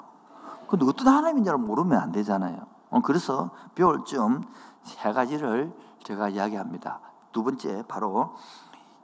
[0.67, 2.57] 근데 어떤 하나님인지를 모르면 안 되잖아요.
[2.89, 4.43] 어, 그래서 배울 점
[4.87, 6.99] 세 가지를 제가 이야기합니다.
[7.33, 8.35] 두 번째, 바로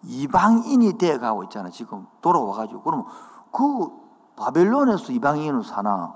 [0.03, 1.71] 이방인이 되어 가고 있잖아요.
[1.71, 2.81] 지금 돌아와가지고.
[2.81, 3.05] 그럼
[3.51, 3.89] 그
[4.35, 6.15] 바벨론에서 이방인으로 사나,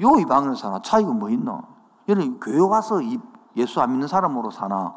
[0.00, 1.62] 요 이방인으로 사나 차이가 뭐 있노?
[2.08, 3.00] 얘는 교회 와서
[3.56, 4.94] 예수 안 믿는 사람으로 사나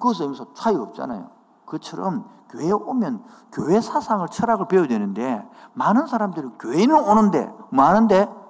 [0.00, 1.28] 그것에서 차이가 없잖아요.
[1.66, 8.47] 그처럼 교회 오면 교회 사상을 철학을 배워야 되는데 많은 사람들이 교회는 오는데 많은데 뭐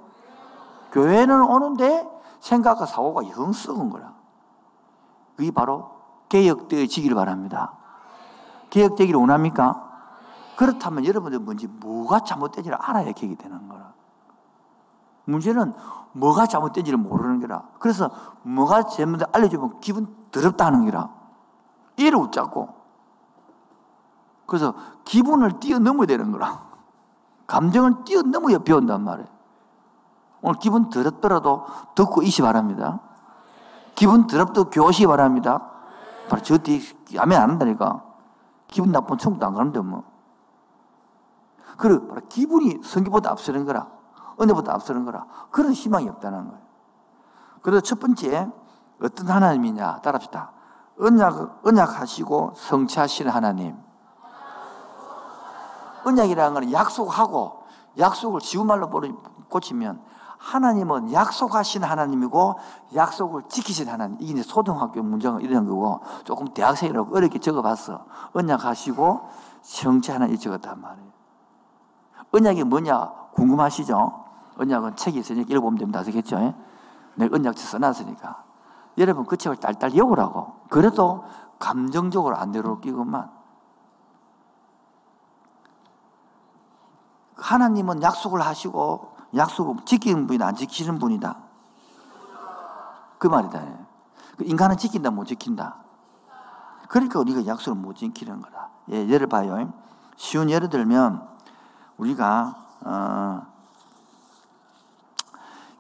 [0.92, 2.09] 교회는 오는데
[2.40, 4.14] 생각과 사고가 영 썩은 거라.
[5.37, 5.90] 그게 바로
[6.29, 7.74] 개혁되어지기를 바랍니다.
[8.70, 9.85] 개혁되기를 원합니까?
[10.57, 13.92] 그렇다면 여러분들 뭔지 뭐가 잘못된지를 알아야 개혁이 되는 거라.
[15.24, 15.72] 문제는
[16.12, 17.68] 뭐가 잘못된지를 모르는 거라.
[17.79, 18.11] 그래서
[18.42, 21.11] 뭐가 잘못된 알려주면 기분 더럽다는 거라.
[21.96, 22.74] 이를 웃자고.
[24.46, 24.74] 그래서
[25.05, 26.66] 기분을 뛰어넘어야 되는 거라.
[27.46, 29.38] 감정을 뛰어넘어야 배운단 말이에요.
[30.42, 33.01] 오늘 기분 더럽더라도 듣고 이시 바랍니다.
[33.94, 35.70] 기분 더럽도 교시 바랍니다.
[36.29, 36.81] 바로 저 뒤에
[37.18, 38.05] 아멘 안 한다니까.
[38.68, 40.05] 기분 나쁘면 천국도 안 가는데 뭐.
[41.77, 43.88] 그리고 바로 기분이 성기보다 앞서는 거라.
[44.40, 45.27] 은혜보다 앞서는 거라.
[45.51, 46.62] 그런 희망이 없다는 거예요.
[47.62, 48.48] 그래서 첫 번째,
[49.03, 50.01] 어떤 하나님이냐?
[50.01, 50.53] 따라합시다.
[51.01, 53.77] 언약, 언약하시고 성취하시는 하나님.
[56.05, 57.64] 언약이라는 건 약속하고,
[57.98, 58.90] 약속을 지우말로
[59.48, 60.01] 고치면
[60.48, 62.58] 하나님은 약속하신 하나님이고
[62.94, 64.16] 약속을 지키신 하나님.
[64.18, 68.06] 이게 초등학교 문제가 이런 거고 조금 대학생이라고 어렵게 적어봤어.
[68.32, 69.28] 언약하시고
[69.62, 71.08] 정치 하나 적었단 말이에요.
[72.32, 74.24] 언약이 뭐냐 궁금하시죠?
[74.56, 76.00] 언약은 책이 있으니까 읽어보면 됩니다.
[76.00, 76.38] 아시겠죠?
[76.38, 76.54] 내
[77.16, 78.44] 네, 언약지 써놨으니까.
[78.96, 80.54] 여러분 그 책을 딸딸 읽으라고.
[80.70, 81.24] 그래도
[81.58, 83.30] 감정적으로 안 내려오기만.
[87.37, 91.36] 하나님은 약속을 하시고 약속을 지키는 분이다 안 지키는 분이다.
[93.18, 93.62] 그 말이다.
[94.36, 95.76] 그 인간은 지킨다 못 지킨다.
[96.88, 98.70] 그러니까 우리가 약속을 못 지키는 거다.
[98.92, 99.72] 예, 예를 봐요.
[100.16, 101.26] 쉬운 예를 들면
[101.98, 103.46] 우리가 어,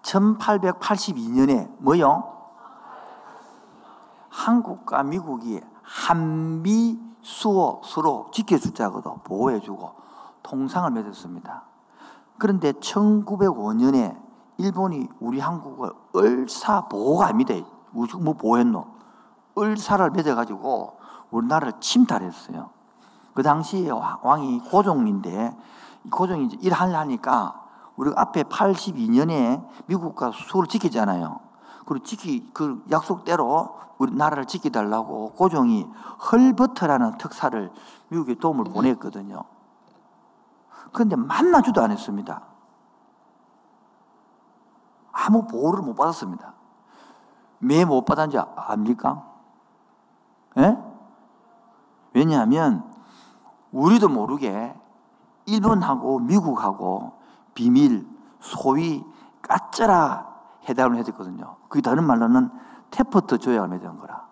[0.02, 2.34] 1882년에 뭐요?
[4.28, 9.94] 한국과 미국이 한미 수호 서로 지켜주자고도 보호해주고
[10.42, 11.67] 통상을 맺었습니다.
[12.38, 14.16] 그런데 1905년에
[14.58, 17.54] 일본이 우리 한국을 을사 보호가 아닙니다.
[17.90, 18.86] 뭐 보호했노?
[19.58, 20.98] 을사를 맺어가지고
[21.30, 22.70] 우리나라를 침탈했어요.
[23.34, 25.56] 그 당시에 왕이 고종인데
[26.10, 27.64] 고종이 일하려니까
[27.96, 31.40] 우리가 앞에 82년에 미국과 수를 지키잖아요.
[31.86, 35.88] 그리고 지키 그 약속대로 우리나라를 지키달라고 고종이
[36.30, 37.70] 헐버트라는 특사를
[38.08, 39.42] 미국에 도움을 보냈거든요.
[40.92, 42.42] 그런데 만나주도 않았습니다.
[45.12, 46.54] 아무 보호를 못 받았습니다.
[47.60, 49.24] 왜 못 받았는지 압니까?
[50.58, 50.76] 예?
[52.14, 52.84] 왜냐하면
[53.72, 54.74] 우리도 모르게
[55.46, 57.18] 일본하고 미국하고
[57.54, 58.06] 비밀,
[58.40, 59.04] 소위
[59.42, 60.26] 가쓰라
[60.68, 61.56] 회담을 해줬거든요.
[61.68, 62.50] 그게 다른 말로는
[62.90, 64.26] 태프트 조약을 맺은 거라.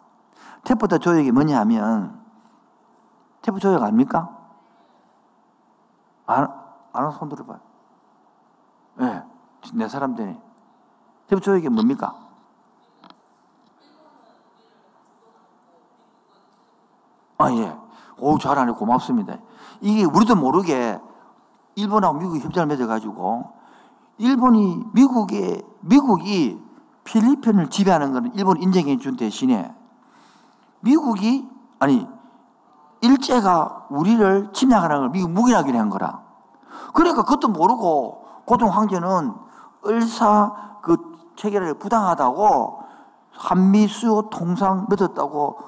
[0.64, 2.20] 태프트 조약이 뭐냐 하면
[3.42, 4.35] 태프트 조약 압니까?
[6.26, 6.48] 안,
[6.92, 7.60] 아는 손 들어봐요.
[9.00, 9.22] 예, 네,
[9.74, 10.36] 내 사람들이.
[11.28, 12.14] 태프트 조약이 뭡니까?
[17.38, 17.76] 아, 예.
[18.18, 18.72] 오, 잘하네.
[18.72, 19.36] 고맙습니다.
[19.80, 20.98] 이게 우리도 모르게
[21.74, 23.52] 일본하고 미국이 협정을 맺어가지고
[24.18, 26.58] 일본이 미국에 미국이
[27.04, 29.74] 필리핀을 지배하는 것은 일본 인정해 준 대신에
[30.80, 31.46] 미국이
[31.78, 32.08] 아니
[33.00, 36.22] 일제가 우리를 침략하는 걸 미국 묵인하기로 한 거라.
[36.94, 39.34] 그러니까 그것도 모르고 고종 황제는
[39.86, 40.96] 을사 그
[41.36, 42.82] 체계를 부당하다고
[43.32, 45.58] 한미 수요 통상 맺었다고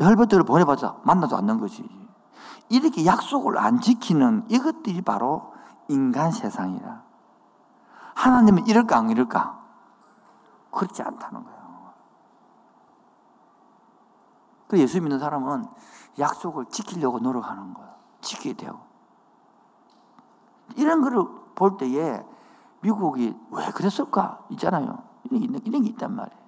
[0.00, 1.88] 헬버트를 보내봤자 만나도 않는 거지.
[2.68, 5.52] 이렇게 약속을 안 지키는 이것들이 바로
[5.88, 7.02] 인간 세상이라.
[8.14, 9.58] 하나님은 이럴까 안 이럴까?
[10.70, 11.58] 그렇지 않다는 거예요.
[14.68, 15.66] 그 예수 믿는 사람은
[16.18, 17.94] 약속을 지키려고 노력하는 거예요.
[18.20, 18.80] 지켜야 돼요.
[20.76, 22.24] 이런 거를 볼 때에
[22.80, 24.44] 미국이 왜 그랬을까?
[24.50, 25.02] 있잖아요.
[25.24, 26.38] 이런 게, 이런 게 있단 말이에요.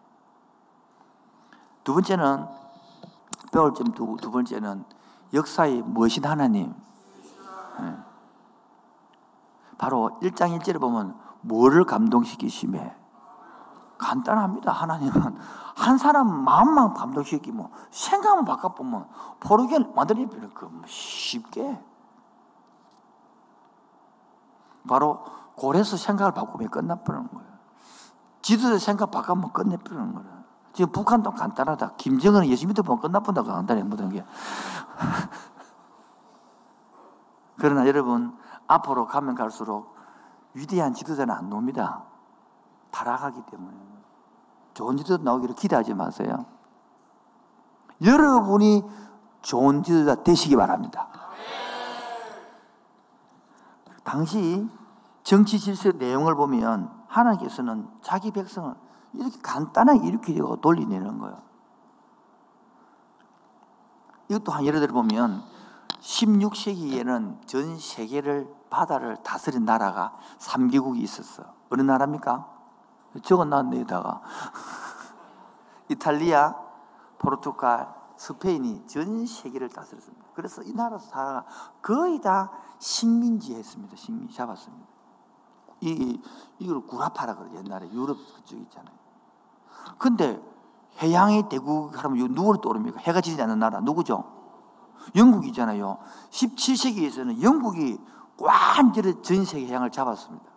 [1.84, 2.46] 두 번째는,
[3.52, 4.84] 배울 점 두, 두 번째는
[5.32, 6.74] 역사의 무엇인 하나님?
[7.80, 7.96] 네.
[9.78, 12.99] 바로 1장 1절에 보면 뭐를 감동시키심에
[14.00, 14.72] 간단합니다.
[14.72, 15.36] 하나님은
[15.76, 19.06] 한 사람 마음만 감동시키면 생각만 바꿔보면
[19.38, 21.80] 포르게 만들어 버릴 거 쉽게
[24.88, 25.22] 바로
[25.54, 27.50] 고래서 생각을 바꾸면 끝나버리는 거예요.
[28.42, 30.40] 지도자 생각 바꾸면 끝내버리는 거예요.
[30.72, 31.96] 지금 북한도 간단하다.
[31.96, 34.24] 김정은은 예수 믿어 보면 끝나본다고 간단해 모든 게.
[37.58, 38.36] 그러나 여러분
[38.66, 39.94] 앞으로 가면 갈수록
[40.54, 42.04] 위대한 지도자는 안 놉니다.
[42.90, 43.89] 타락하기 때문에
[44.80, 46.46] 좋은 지도자 나오기를 기대하지 마세요.
[48.02, 48.82] 여러분이
[49.42, 51.06] 좋은 지도자 되시기 바랍니다.
[54.02, 54.66] 당시
[55.22, 58.74] 정치 질서 내용을 보면 하나님께서는 자기 백성을
[59.12, 61.42] 이렇게 간단하게 일으키려고 돌리내는 거예요.
[64.30, 65.42] 이것도 한 예를 들어 보면
[66.00, 71.44] 16세기에는 전 세계를 바다를 다스린 나라가 3개국이 있었어.
[71.68, 72.59] 어느 나라입니까?
[73.22, 74.22] 적어놨네, 여다가
[75.88, 76.54] 이탈리아,
[77.18, 80.26] 포르투갈, 스페인이 전 세계를 다스렸습니다.
[80.34, 81.42] 그래서 이 나라 사람
[81.82, 83.96] 거의 다 식민지 했습니다.
[83.96, 84.86] 식민 잡았습니다.
[85.80, 86.20] 이,
[86.58, 88.94] 이걸 구라파라 그래, 옛날에 유럽 그쪽 있잖아요.
[89.98, 90.40] 근데
[90.98, 93.00] 해양의 대국 하면 누구를 떠오릅니까?
[93.00, 94.24] 해가 지지 않는 나라 누구죠?
[95.16, 95.98] 영국이잖아요.
[96.30, 97.98] 17세기에서는 영국이
[98.38, 100.49] 완전히 전 세계 해양을 잡았습니다.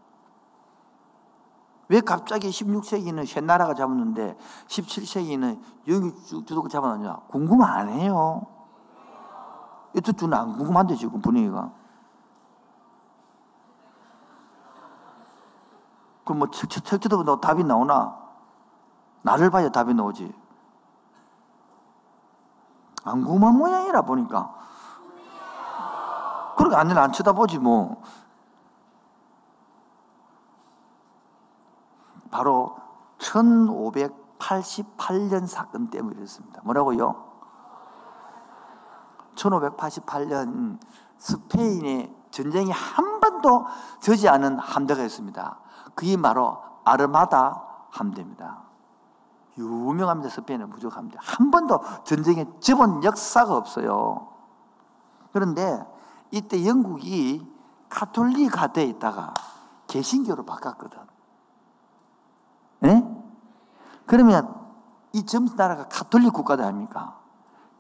[1.94, 4.36] 왜 갑자기 16세기는 새 나라가 잡았는데
[4.66, 7.18] 17세기는 영국 주도가 잡았느냐?
[7.28, 8.48] 궁금 안 해요.
[9.96, 11.72] 이쪽 주는 안 궁금한데 지금 분위기가.
[16.26, 18.18] 그럼 뭐 책, 책, 책도 보다 답이 나오나?
[19.22, 20.34] 나를 봐야 답이 나오지.
[23.04, 24.52] 안 궁금한 모양이라 보니까.
[26.58, 28.02] 그렇게 안전 안 쳐다보지 뭐.
[32.34, 32.76] 바로
[33.20, 36.62] 1588년 사건 때문에 이랬습니다.
[36.64, 37.32] 뭐라고요?
[39.36, 40.80] 1588년
[41.20, 43.68] 스페인의 전쟁이 한 번도
[44.00, 45.60] 저지 않은 함대가 있습니다.
[45.94, 48.64] 그게 바로 아르마다 함대입니다.
[49.60, 50.32] 유명합니다.
[50.32, 51.20] 스페인은 무조건 함대.
[51.22, 54.30] 한 번도 전쟁에 접은 역사가 없어요.
[55.32, 55.86] 그런데
[56.32, 57.48] 이때 영국이
[57.90, 59.36] 카톨릭 가대에 있다가
[59.86, 61.13] 개신교로 바꿨거든.
[62.86, 63.04] 예?
[64.06, 64.54] 그러면
[65.14, 67.20] 이전 나라가 카톨릭 국가다 아닙니까?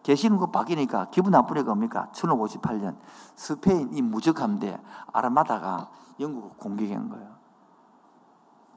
[0.03, 2.09] 계시는 거 바뀌니까 기분 나쁘니까 뭡니까?
[2.13, 2.97] 1558년
[3.35, 4.79] 스페인 이 무적함대
[5.11, 5.89] 아라마다가
[6.19, 7.33] 영국을 공격한 거예요.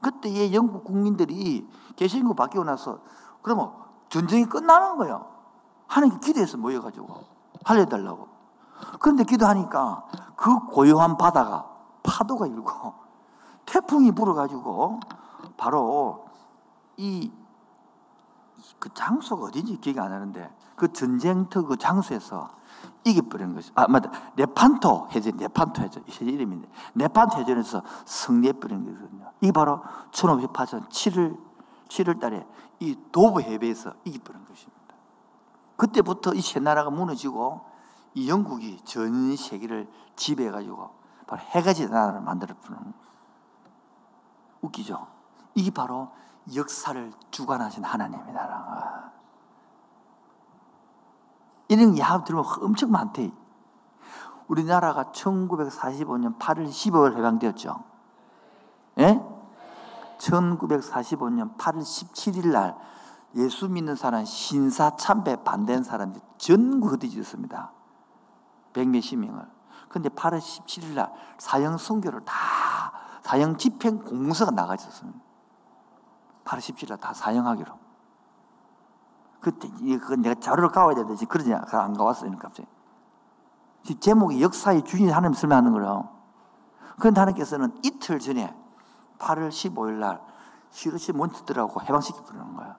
[0.01, 2.99] 그때의 영국 국민들이 계시는 거 바뀌고 나서
[3.41, 3.71] 그러면
[4.09, 5.27] 전쟁이 끝나는 거예요.
[5.87, 7.07] 하나님 기도해서 모여가지고
[7.65, 8.27] 살려달라고.
[8.99, 10.05] 그런데 기도하니까
[10.35, 11.69] 그 고요한 바다가
[12.03, 12.93] 파도가 일고
[13.65, 14.99] 태풍이 불어가지고
[15.57, 16.25] 바로
[16.97, 17.31] 이
[18.79, 22.49] 그 장소가 어딘지 기억이 안 나는데 그 전쟁터 그 장소에서
[23.03, 29.31] 이겨버린 것이 아 맞다 네판토 해전 네판토 해전 해전 이름인데 네판토 해전에서 승리해버린 거거든요.
[29.41, 29.81] 이게 바로
[30.11, 31.37] 1508년 7월
[31.87, 32.45] 7월 달에
[32.79, 34.77] 이 도브 해배에서 이겨버린 것입니다.
[35.77, 37.61] 그때부터 이 세 나라가 무너지고
[38.13, 40.89] 이 영국이 전 세계를 지배해가지고
[41.27, 42.93] 바로 해가지 나라를 만들어버는
[44.61, 45.16] 웃기죠.
[45.57, 46.11] 이게 바로
[46.53, 49.11] 역사를 주관하신 하나님의 나라.
[51.67, 53.31] 이런 야합 들으면 엄청 많대.
[54.47, 57.83] 우리나라가 1945년 8월 15일 해방되었죠.
[58.99, 59.19] 예?
[60.19, 62.77] 1945년 8월 17일 날
[63.35, 67.71] 예수 믿는 사람 신사 참배 반대한 사람들이 전부 흩어졌습니다.
[68.73, 69.43] 백몇십 명을.
[69.89, 72.35] 근데 8월 17일 날 사형 선교를 다
[73.23, 75.26] 사형 집행 공서가 나가졌습니다.
[76.47, 77.73] 8월 17일 날다 사형하기로.
[79.41, 82.31] 그때 그건 내가 자료를 가와야 되는데 그러지 안 가왔어요.
[82.37, 82.67] 갑자기.
[83.99, 86.09] 제목이 역사의 주인 하나님 설명하는 거예요.
[86.99, 88.55] 그런데 하나님께서는 이틀 전에
[89.19, 90.21] 8월 15일 날
[90.71, 92.77] 시르시 몬트들하고 해방시켜 부르는 거야.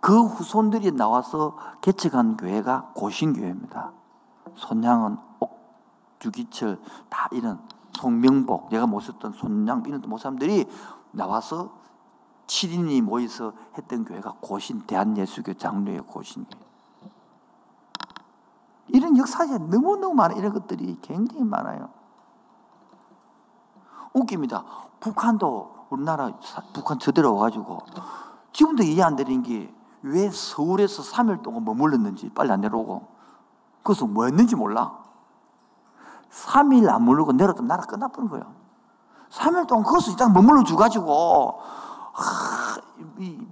[0.00, 3.92] 그 후손들이 나와서 개척한 교회가 고신교회입니다.
[4.56, 5.58] 손양은 옥,
[6.18, 7.60] 주기철 다 이런
[7.94, 10.66] 송명복 내가 모셨던 손양 이런 모사람들이
[11.12, 11.79] 나와서
[12.50, 16.60] 7인이 모여서 했던 교회가 고신 대한예수교 장로의 고신교회.
[18.88, 21.90] 이런 역사에 너무너무 많아 이런 것들이 굉장히 많아요.
[24.12, 24.64] 웃깁니다.
[24.98, 26.32] 북한도 우리나라
[26.72, 27.78] 북한 저대로 와가지고
[28.52, 33.06] 지금도 이해 안 되는 게 왜 서울에서 3일 동안 머물렀는지 빨리 안 내려오고
[33.82, 34.98] 그것은 뭐 했는지 몰라.
[36.30, 38.44] 3일 안 머물고 내려도 나라 끝나버린 거예요.
[39.30, 41.79] 3일 동안 그것을 일단 머물러 주가지고 이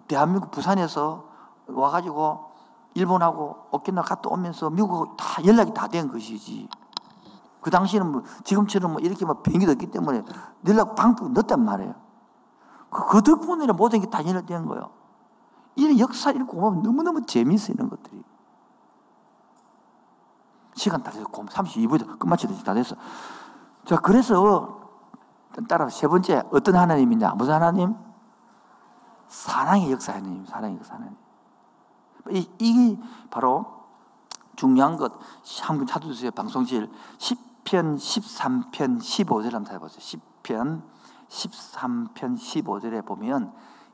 [0.07, 1.25] 대한민국 부산에서
[1.67, 2.49] 와가지고
[2.95, 6.69] 일본하고 오키나와 갔다 오면서 미국하고 다 연락이 다 된 것이지.
[7.61, 10.23] 그 당시에는 뭐 지금처럼 뭐 이렇게 막 비행기도 없기 때문에
[10.67, 11.95] 연락 방법이 늦단 말이에요.
[12.91, 14.91] 그, 그 덕분에 모든 게 다 연락된 거예요.
[15.77, 18.23] 이런 역사 읽고 보면 너무너무 재미있어 이런 것들이.
[20.75, 22.97] 시간 다 됐고 32분 끝마치듯이 다 됐어.
[23.85, 24.81] 자 그래서
[25.69, 27.95] 따라 세 번째 어떤 하나님이냐 무슨 하나님?
[29.29, 31.17] 사랑의 역사 하나님, 사랑의 역사 하나님.
[32.31, 33.01] 이, 이게
[33.31, 33.67] 바로
[34.57, 35.13] 중요한 것.
[35.63, 36.31] 한번 찾아주세요.
[36.33, 40.21] 방송실 10편, 13편, 15절 한번 찾아보세요.
[40.43, 40.83] 10편,
[41.29, 43.53] 13편, 15절에 보면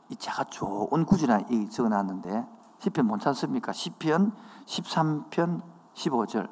[0.09, 2.47] 이 제가 좋은 구절이 이 적어 놨는데
[2.81, 3.73] 10편 못 찾습니까?
[3.73, 4.33] 10편,
[4.67, 5.63] 13편,
[5.95, 6.49] 15절.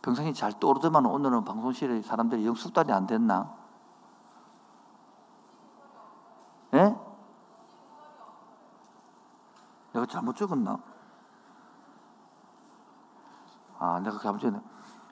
[0.00, 3.54] 평상시 잘 떠오르더만 오늘은 방송실에 사람들이 영숙달이 안 됐나?
[6.74, 6.96] 예?
[10.02, 10.78] 내가 잘못 적었나?
[13.78, 14.60] 아, 내가 잘못 적었네.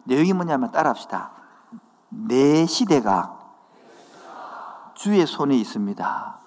[0.04, 1.32] 내용이 뭐냐면 따라합시다.
[2.08, 3.38] 내 시대가
[4.94, 6.40] 주의 손에 있습니다.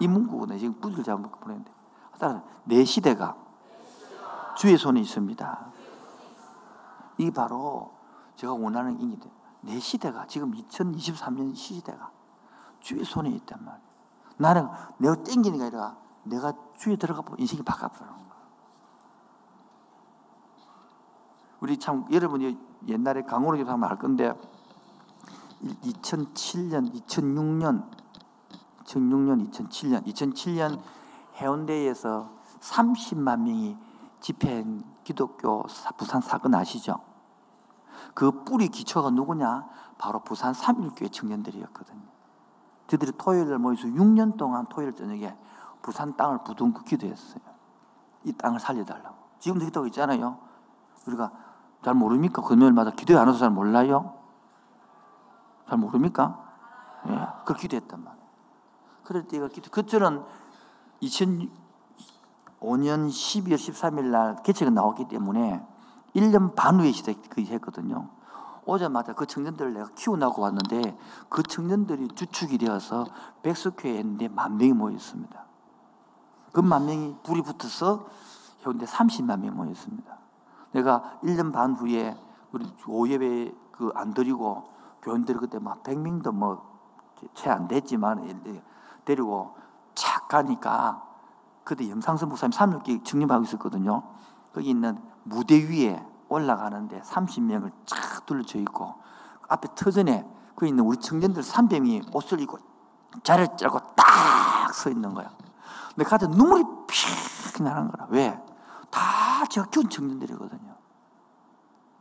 [0.00, 0.58] 이 문구거든요.
[0.58, 1.70] 지금 부지를 잘못 보냈는데.
[2.18, 3.36] 따라 내 시대가
[4.56, 5.66] 주의 손에 있습니다.
[7.18, 7.92] 이게 바로
[8.36, 9.30] 제가 원하는 인기들.
[9.62, 12.10] 내 시대가 지금 2023년 시대가
[12.80, 13.90] 주의 손에 있단 말이에요.
[14.36, 18.40] 나는 내가 땡기는 게 아니라 내가 주에 들어가 보면 인생이 바꿔버리는 거야.
[21.60, 22.58] 우리 참 여러분이
[22.88, 24.32] 옛날에 강호로 교사 하면 알 건데
[25.62, 27.90] 2007년, 2006년,
[28.84, 30.80] 2006년, 2007년, 2007년
[31.36, 33.76] 해운대에서 30만 명이
[34.20, 35.64] 집회한 기독교
[35.96, 37.00] 부산 사건 아시죠?
[38.14, 39.68] 그 뿌리 기초가 누구냐?
[39.98, 42.00] 바로 부산 삼일교회 청년들이었거든요.
[42.86, 45.36] 저들이 토요일 날 모여서 6년 동안 토요일 저녁에
[45.82, 47.40] 부산 땅을 부둥켜 기도했어요.
[48.24, 49.16] 이 땅을 살려달라고.
[49.38, 50.38] 지금도 기도하고 있잖아요.
[51.06, 51.32] 우리가
[51.82, 52.42] 잘 모릅니까?
[52.42, 54.14] 금요일마다 기도회 안 와서 잘 몰라요?
[55.68, 56.38] 잘 모릅니까?
[57.08, 58.26] 예, 그 기도했단 말이에요.
[59.04, 60.22] 그럴 때가 기도, 그때는
[61.02, 61.48] 2005년
[62.60, 65.66] 12월 13일 날 개체가 나왔기 때문에
[66.14, 68.08] 1년 반 후에 시작했거든요.
[68.66, 70.96] 오자마자 그 청년들을 내가 키워나고 왔는데
[71.28, 73.06] 그 청년들이 주축이 되어서
[73.42, 75.46] 백석회에 했는데 만 명이 모였습니다.
[76.52, 78.06] 그만 명이 불이 붙어서
[78.64, 80.18] 해운대 30만 명이 모였습니다.
[80.72, 82.16] 내가 1년 반 후에
[82.52, 84.68] 우리 오예배 그 안 드리고
[85.02, 86.70] 교원들 그때 막 100명도 뭐
[87.34, 88.42] 채 안 됐지만
[89.04, 89.54] 데리고
[89.94, 91.02] 착 가니까
[91.64, 94.02] 그때 영상선 목사님 3일기 증림하고 있었거든요.
[94.54, 98.94] 거기 있는 무대 위에 올라가는데 30명을 쫙 둘러져 있고
[99.48, 100.26] 앞에 터전에
[100.56, 102.58] 그 있는 우리 청년들 300명이 옷을 입고
[103.22, 105.28] 자를 짜고 딱 서 있는 거야.
[105.94, 108.06] 근데 가서 눈물이 픽 나는 거라.
[108.10, 108.38] 왜?
[108.90, 110.76] 다 제가 키운 청년들이거든요.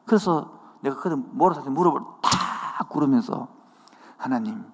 [0.05, 3.47] 그래서 내가 그때 뭐라서 무릎을 탁 꿇으면서
[4.17, 4.65] 하나님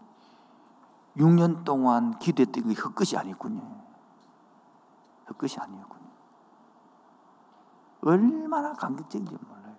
[1.18, 3.62] 6년 동안 기도했던 그 헛것이 아니군요.
[5.30, 6.06] 헛것이 아니었군요.
[8.02, 9.76] 얼마나 감격적인지 몰라요.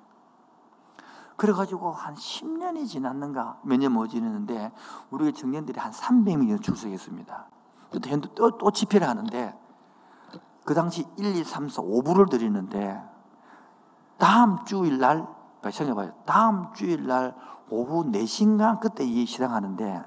[1.37, 4.73] 그래가지고 한 10년이 지났는가 몇 년 못 지났는데
[5.11, 7.47] 우리 청년들이 한 300명이 출석했습니다.
[7.91, 8.01] 또,
[8.35, 9.55] 또, 또 집회를 하는데
[10.65, 13.01] 그 당시 1, 2, 3, 4, 5부를 드리는데
[14.19, 15.27] 다음 주일날
[15.63, 16.13] 생각해봐요.
[16.25, 17.35] 다음 주일날
[17.71, 20.05] 오후 4시인가 그때 이 시작하는데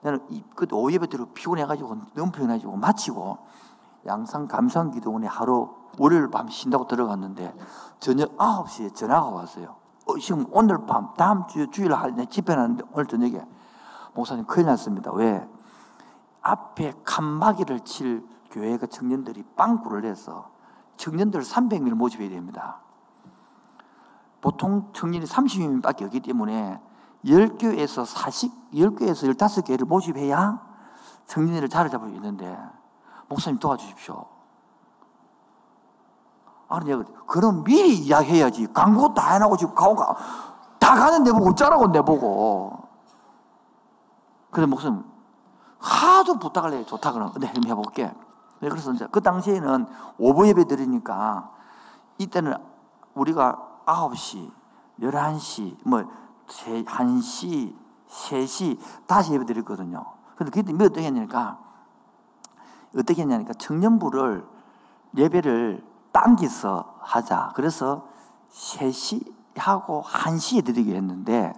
[0.00, 0.20] 나는
[0.54, 3.38] 그때 오후 예배대로 피곤해가지고 너무 피곤해가지고 마치고
[4.06, 7.54] 양산 감상 기도원에 하루 월요일 밤 쉰다고 들어갔는데
[7.98, 9.76] 저녁 9시에 전화가 왔어요.
[10.06, 13.44] 어, 지금 오늘 밤 다음 주 주일 날 집회 하는데 오늘 저녁에
[14.14, 15.12] 목사님 큰일 났습니다.
[15.12, 15.46] 왜?
[16.48, 20.50] 앞에 칸막이를 칠 교회가 청년들이 빵꾸를 내서
[20.96, 22.80] 청년들 300명을 모집해야 됩니다.
[24.40, 26.80] 보통 청년이 30명밖에 없기 때문에
[27.24, 30.66] 10교에서 40, 10교에서 15교회를 모집해야
[31.26, 32.58] 청년들을 자리 잡을 수 있는데
[33.28, 34.24] 목사님 도와주십시오.
[36.68, 36.92] 아니,
[37.26, 38.72] 그럼 미리 이야기해야지.
[38.72, 40.16] 광고 다 해놓고 지금 가오가
[40.78, 42.88] 다 가는 데 보고 어쩌라고 내보고.
[44.50, 45.02] 그래, 목사님,
[45.78, 46.84] 하도 부탁을 해.
[46.84, 47.34] 좋다 그러면.
[47.38, 48.12] 네, 해볼게.
[48.60, 49.86] 네, 그래서 이제 그 당시에는
[50.18, 51.50] 오버 예배 드리니까
[52.18, 52.54] 이때는
[53.14, 54.50] 우리가 9시,
[55.00, 56.04] 11시, 뭐,
[56.46, 57.74] 1시,
[58.08, 60.04] 3시, 다시 예배 드렸거든요.
[60.36, 61.58] 근데 그때 몇 어떻게 했냐니까,
[62.96, 64.46] 어떻게 했냐니까, 청년부를
[65.16, 67.52] 예배를 당기서 하자.
[67.54, 68.06] 그래서
[68.50, 71.52] 3시 하고 1시에 드리기로 했는데,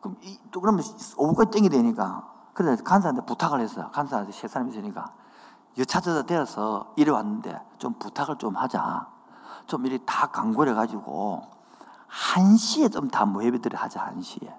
[0.00, 0.82] 그럼 이, 또 그러면
[1.16, 3.90] 오후까지 땡이 되니까, 그래서 간사한테 부탁을 했어요.
[3.92, 5.12] 간사한테 세 사람이 있으니까.
[5.76, 9.08] 여차저차 되어서 이래 왔는데, 좀 부탁을 좀 하자.
[9.66, 11.42] 좀 이렇게 다 광고를 해가지고,
[12.34, 14.52] 1시에 좀 다 모예배들을 하자, 1시에.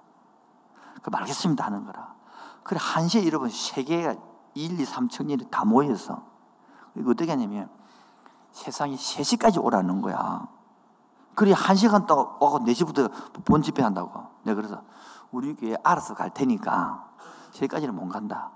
[1.02, 2.14] 그 알겠습니다 하는 거라.
[2.62, 4.14] 그래, 1시에 여러분, 세계가
[4.54, 6.22] 1, 2, 3천년이 다 모여서,
[6.94, 7.68] 이거 어떻게 하냐면,
[8.52, 10.46] 세상이 3시까지 오라는 거야.
[11.34, 14.26] 그래, 1시간 또 오고 4시부터 본 집회 한다고.
[14.42, 14.82] 내가 그래서,
[15.32, 17.08] 우리 교회 알아서 갈 테니까,
[17.52, 18.50] 3시까지는 못 간다.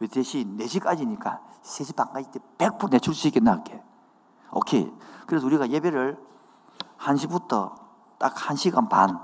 [0.00, 3.82] 왜 대신 4시까지니까 3시 반까지 100% 내 출 수 있게 나갈게.
[4.52, 4.92] 오케이.
[5.26, 6.18] 그래서 우리가 예배를
[6.98, 7.74] 1시부터
[8.18, 9.18] 딱 1시간 반,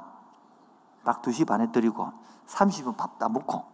[1.05, 2.13] 딱 2시 반에 드리고
[2.47, 3.65] 30분 밥 다 먹고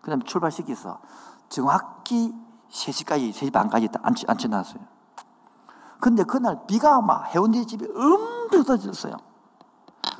[0.00, 1.00] 그 다음에 출발시켜서
[1.48, 2.34] 정확히
[2.70, 4.82] 3시까지, 3시 반까지 앉혀, 앉혀놨어요.
[6.00, 9.16] 근데 그날 비가 막 해운대 집에 엄청 쏟아졌어요.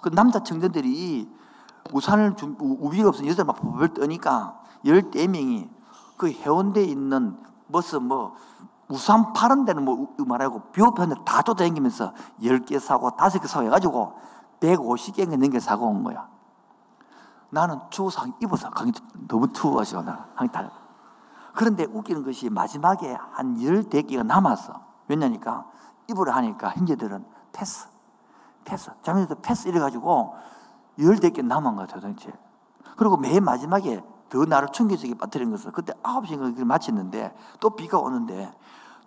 [0.03, 1.28] 그 남자 청년들이
[1.93, 5.68] 우산을 준, 우비가 없어 여자 막 벌벌 떠니까 14명이
[6.16, 7.36] 그 해운대에 있는
[7.66, 8.34] 무슨 뭐
[8.88, 12.12] 우산 파는 데는 뭐 말하고 비오편을 다 쫓아다니면서
[12.43, 14.14] 10개 사고 5개 사고 해가지고
[14.61, 16.28] 150개인가 넘게 사고 온 거야.
[17.51, 18.93] 나는 추워서 입어서 강이
[19.28, 19.49] 너무
[20.05, 20.70] 나 강이 달.
[21.55, 24.80] 그런데 웃기는 것이 마지막에 한 14개가 남았어.
[25.09, 25.66] 왜냐니까
[26.09, 27.88] 입으려 하니까 현재들은 패스.
[28.64, 28.91] 패스.
[29.03, 30.34] 작년에도 패스 이래가지고
[31.01, 32.32] 14개 남은 거야 도대체.
[32.96, 38.53] 그리고 맨 마지막에 더 나를 충격적이게 빠뜨린 것은 그때 9시인가 마쳤는데 또 비가 오는데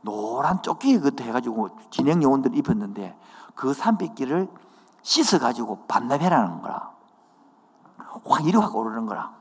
[0.02, 3.18] 노란 조끼 그때 해가지고 진행 요원들 입혔는데
[3.56, 4.50] 그 300개를
[5.02, 6.92] 씻어가지고 반납해라는 거라.
[8.26, 9.34] 확 이리 확 오르는 거라.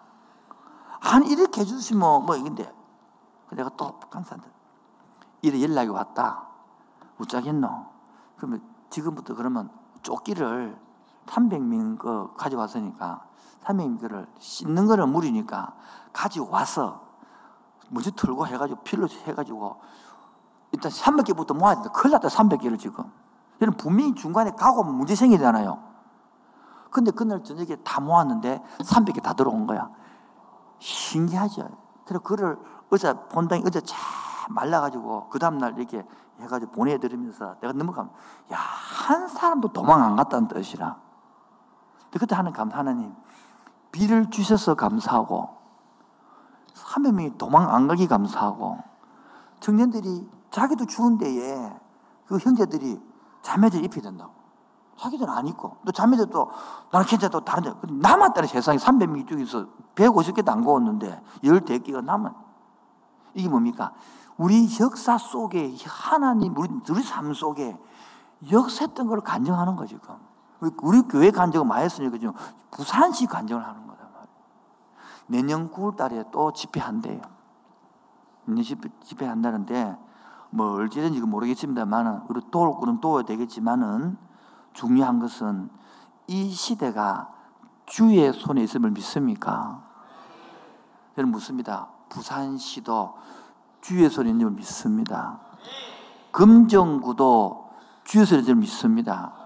[1.01, 2.73] 한 이렇게 해주시면 뭐 이건데.
[3.51, 4.49] 내가 또 강사한테
[5.43, 6.47] 이래 연락이 왔다.
[7.21, 7.87] 어쩌겠노?
[8.37, 9.71] 그러면 지금부터 그러면
[10.03, 10.77] 조끼를
[11.27, 13.25] 300명 그 가져왔으니까
[13.65, 15.75] 300명 거를 씻는 거는 무리니까
[16.13, 17.03] 가지고 와서
[17.91, 19.81] 먼저 털고 해가지고 필로 해가지고
[20.73, 21.91] 일단 300개부터 모아야 된다.
[21.91, 23.05] 큰일 났다 300개를 지금.
[23.61, 25.79] 여러분 분명히 중간에 가고 문제 생기잖아요.
[26.91, 29.91] 근데 그날 저녁에 다 모았는데 300개 다 들어온 거야.
[30.79, 31.69] 신기하죠.
[32.05, 32.59] 그래서 그를
[32.91, 33.97] 의자 본당에 의자 쫙
[34.51, 36.05] 말라가지고 그 다음날 이렇게
[36.41, 38.11] 해가지고 보내드리면서 내가 넘어가면
[38.53, 40.97] 야 한 사람도 도망 안 갔다는 뜻이라.
[42.19, 43.15] 그때 하는 감사 하나님
[43.91, 45.49] 비를 주셔서 감사하고
[46.75, 48.79] 300명이 도망 안 가기 감사하고
[49.61, 51.73] 청년들이 자기도 추운 데에
[52.27, 53.01] 그 형제들이
[53.43, 54.33] 자매들 입혀야 된다고.
[54.97, 56.51] 자기들은 안 입고 또 자매들도
[56.93, 62.31] 나는 괜찮아 또 다른 데 남았다는 세상에 300명 중에서 150개도 안 구웠는데 10개가 남은
[63.35, 63.93] 이게 뭡니까?
[64.37, 67.77] 우리 역사 속에 하나님 우리, 우리 삶 속에
[68.51, 70.17] 역사했던 걸 간증하는 거죠 지금
[70.83, 72.35] 우리 교회 간증을 많이 했으니까 지금
[72.71, 74.09] 부산시 간증을 하는 거다
[75.27, 77.21] 내년 9월 달에 또 집회한대요
[78.45, 79.97] 내년 집회, 집회한다는데
[80.51, 84.17] 뭐 언제든지 모르겠습니다만 우리 도울 거는 도워야 되겠지만은
[84.75, 85.71] 중요한 것은
[86.27, 87.33] 이 시대가
[87.87, 89.83] 주의 손에 있음을 믿습니까?
[91.17, 91.89] 저는 묻습니다.
[92.09, 93.15] 부산시도
[93.81, 95.41] 주의 손에 있음을 믿습니다.
[96.31, 97.71] 금정구도
[98.05, 99.42] 주의 손에 있음을 믿습니다.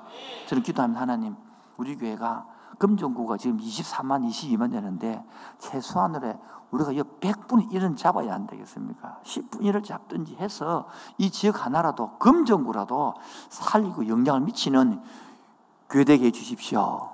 [0.47, 1.37] 저는 기도하면 하나님,
[1.77, 2.47] 우리 교회가
[2.79, 5.25] 금정구가 지금 23만, 22만 되는데
[5.59, 6.35] 최소한으로
[6.71, 9.21] 우리가 이 100분 1은 잡아야 안 되겠습니까?
[9.23, 10.87] 10분 1을 잡든지 해서
[11.17, 13.15] 이 지역 하나라도 금정구라도
[13.49, 15.01] 살리고 영향을 미치는
[15.89, 17.11] 교회 되게 해주십시오.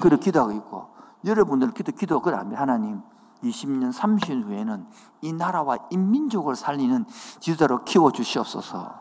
[0.00, 0.88] 그렇게 기도하고 있고
[1.24, 3.02] 여러분들 기도 기도 그래 하나님
[3.42, 4.86] 20년 30년 후에는
[5.22, 7.06] 이 나라와 인민족을 살리는
[7.40, 8.94] 지도자로 키워 주시옵소서.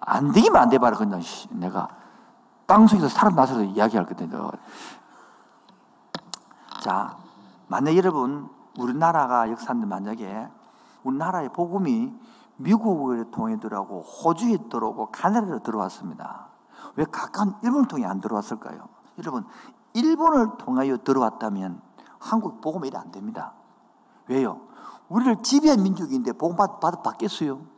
[0.00, 1.20] 안 되기만 안 돼봐라 그냥
[1.50, 1.88] 내가
[2.68, 4.50] 땅속에서 살아나서 이야기할 거거든요.
[6.82, 7.16] 자,
[7.66, 8.48] 만약 여러분
[8.78, 10.46] 우리나라가 역사인데 만약에
[11.02, 12.14] 우리나라의 복음이
[12.56, 16.48] 미국을 통해 들어오고 호주에 들어오고 카나다로 들어왔습니다.
[16.96, 18.86] 왜 가까운 일본을 통해 안 들어왔을까요?
[19.18, 19.46] 여러분,
[19.94, 21.80] 일본을 통하여 들어왔다면
[22.18, 23.54] 한국 복음 이래 안 됩니다.
[24.26, 24.60] 왜요?
[25.08, 27.77] 우리를 지배한 민족인데 복음 받, 받, 받겠어요?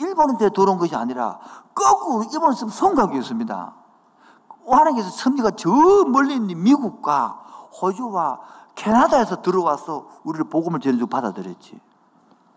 [0.00, 1.38] 일본한테 들어온 것이 아니라
[1.74, 3.74] 거꾸로 일본을 쓰면 성곽이었습니다.
[4.66, 5.70] 하나님께서 섭리가 저
[6.08, 7.44] 멀리 있는 미국과
[7.80, 8.40] 호주와
[8.74, 11.80] 캐나다에서 들어와서 우리를 복음을 전해주고 받아들였지.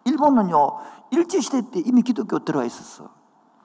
[0.05, 0.77] 일본은요,
[1.11, 3.09] 일제시대 때 이미 기독교 들어와 있었어.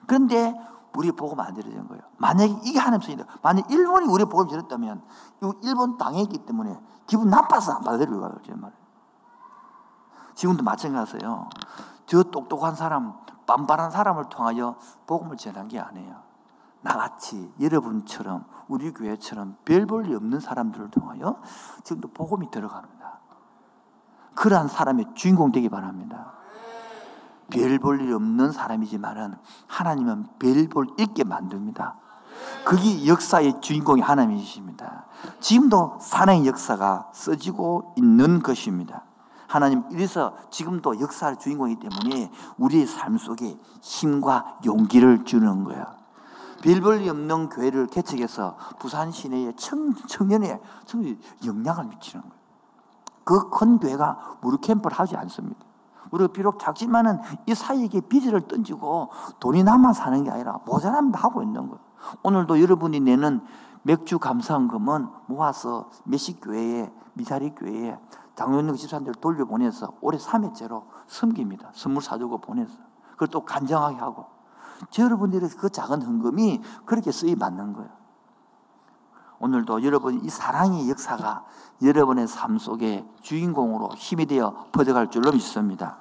[0.07, 0.55] 그런데
[0.97, 2.03] 우리 복음 안 들어진 거예요.
[2.17, 3.25] 만약에 이게 하나님 손이다.
[3.43, 5.03] 만약 일본이 우리 복음 전했다면,
[5.63, 8.73] 일본 당했기 때문에 기분 나빠서 안 말.
[10.35, 11.49] 지금도 마찬가지예요.
[12.07, 13.15] 저 똑똑한 사람,
[13.49, 14.77] 반발한 사람을 통하여
[15.07, 16.23] 복음을 전한 게 아니에요.
[16.83, 21.41] 나같이 여러분처럼 우리 교회처럼 별 볼일 없는 사람들을 통하여
[21.83, 23.19] 지금도 복음이 들어갑니다.
[24.35, 26.35] 그러한 사람의 주인공 되기 바랍니다.
[27.51, 29.35] 별 볼일 없는 사람이지만은
[29.67, 31.97] 하나님은 별 볼 있게 만듭니다.
[32.65, 35.07] 그게 역사의 주인공이 하나님이십니다.
[35.41, 39.08] 지금도 사랑의 역사가 써지고 있는 것입니다.
[39.49, 45.97] 하나님 이래서 지금도 역사의 주인공이기 때문에 우리의 삶 속에 힘과 용기를 주는 거야.
[46.63, 50.61] 빌볼리 없는 교회를 개척해서 부산 시내에 청, 청년에
[51.47, 52.39] 영향을 미치는 거예요.
[53.25, 55.57] 그 큰 교회가 무료 캠프를 하지 않습니다.
[56.11, 61.69] 우리가 비록 작지만은 이 사이에게 비즈를 던지고 돈이 남아 사는 게 아니라 모자라면 하고 있는
[61.69, 61.81] 거예요.
[62.23, 63.41] 오늘도 여러분이 내는
[63.83, 67.99] 맥주 감사헌금은 모아서 몇십 교회에 미사리 교회에
[68.39, 71.73] 장로님 집사님들 돌려보내서 올해 3회째로 섬깁니다.
[71.75, 72.73] 선물 사주고 보내서.
[73.15, 74.27] 그걸 또 간정하게 하고.
[74.97, 77.91] 여러분들의 그 작은 헌금이 그렇게 쓰이 받는 거예요.
[79.41, 81.47] 오늘도 여러분 이 사랑의 역사가
[81.83, 85.99] 여러분의 삶 속에 주인공으로 힘이 되어 퍼져갈 줄로 믿습니다.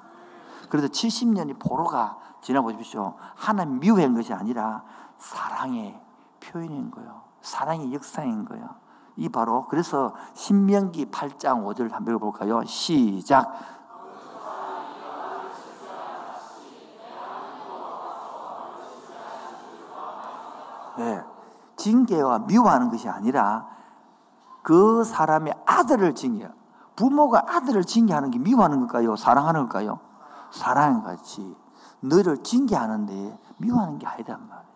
[0.70, 3.16] 그래서 70년이 포로가 지나보십시오.
[3.34, 4.84] 하나님 미워한 것이 아니라
[5.18, 6.00] 사랑의
[6.40, 7.24] 표현인 거예요.
[7.42, 8.87] 사랑의 역사인 거예요.
[9.18, 12.64] 이 바로 그래서 신명기 8장 5절 한번 읽어볼까요?
[12.66, 13.52] 시작.
[20.98, 21.24] 네.
[21.76, 23.68] 징계와 미워하는 것이 아니라
[24.64, 26.50] 그 사람의 아들을 징계.
[26.96, 29.16] 부모가 아들을 징계하는 게 미워하는 걸까요?
[29.16, 30.00] 사랑하는 걸까요?
[30.52, 31.56] 사랑하는 같이
[32.02, 34.68] 너를 징계하는데 미워하는 게 아니란 말이에요.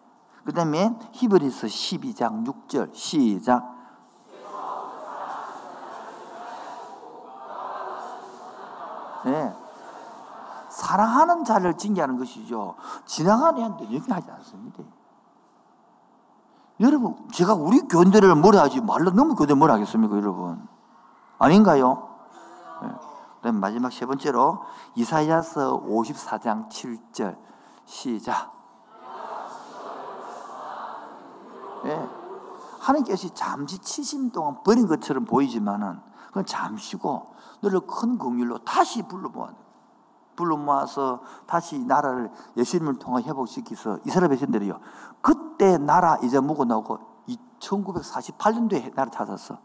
[0.46, 3.81] 그 다음에 히브리서 12장 6절 시작.
[10.70, 12.76] 사랑하는 자를 징계하는 것이죠.
[13.06, 14.84] 지나가는 애한테 얘기하지 않습니다.
[16.80, 20.68] 여러분, 제가 우리 교인들을 뭐라 하지 말로 너무 교인들 뭐라 하겠습니까, 여러분?
[21.38, 22.10] 아닌가요?
[23.44, 23.52] 네.
[23.52, 24.64] 마지막 세 번째로
[24.96, 27.38] 이사야서 54장 7절
[27.86, 28.52] 시작.
[31.84, 32.10] 네.
[32.80, 36.00] 하나님께서 잠시 치심 동안 버린 것처럼 보이지만은
[36.32, 39.50] 그건 잠시고 너를 큰 긍휼로 다시 불러 모아
[40.36, 44.80] 불러 모아서 다시 나라를 예수님을 통해 회복시켜서 이스라엘 백성들이요.
[45.22, 47.00] 그때 나라 이제 묵고 나고
[47.60, 49.58] 1948년도에 나라 찾았어.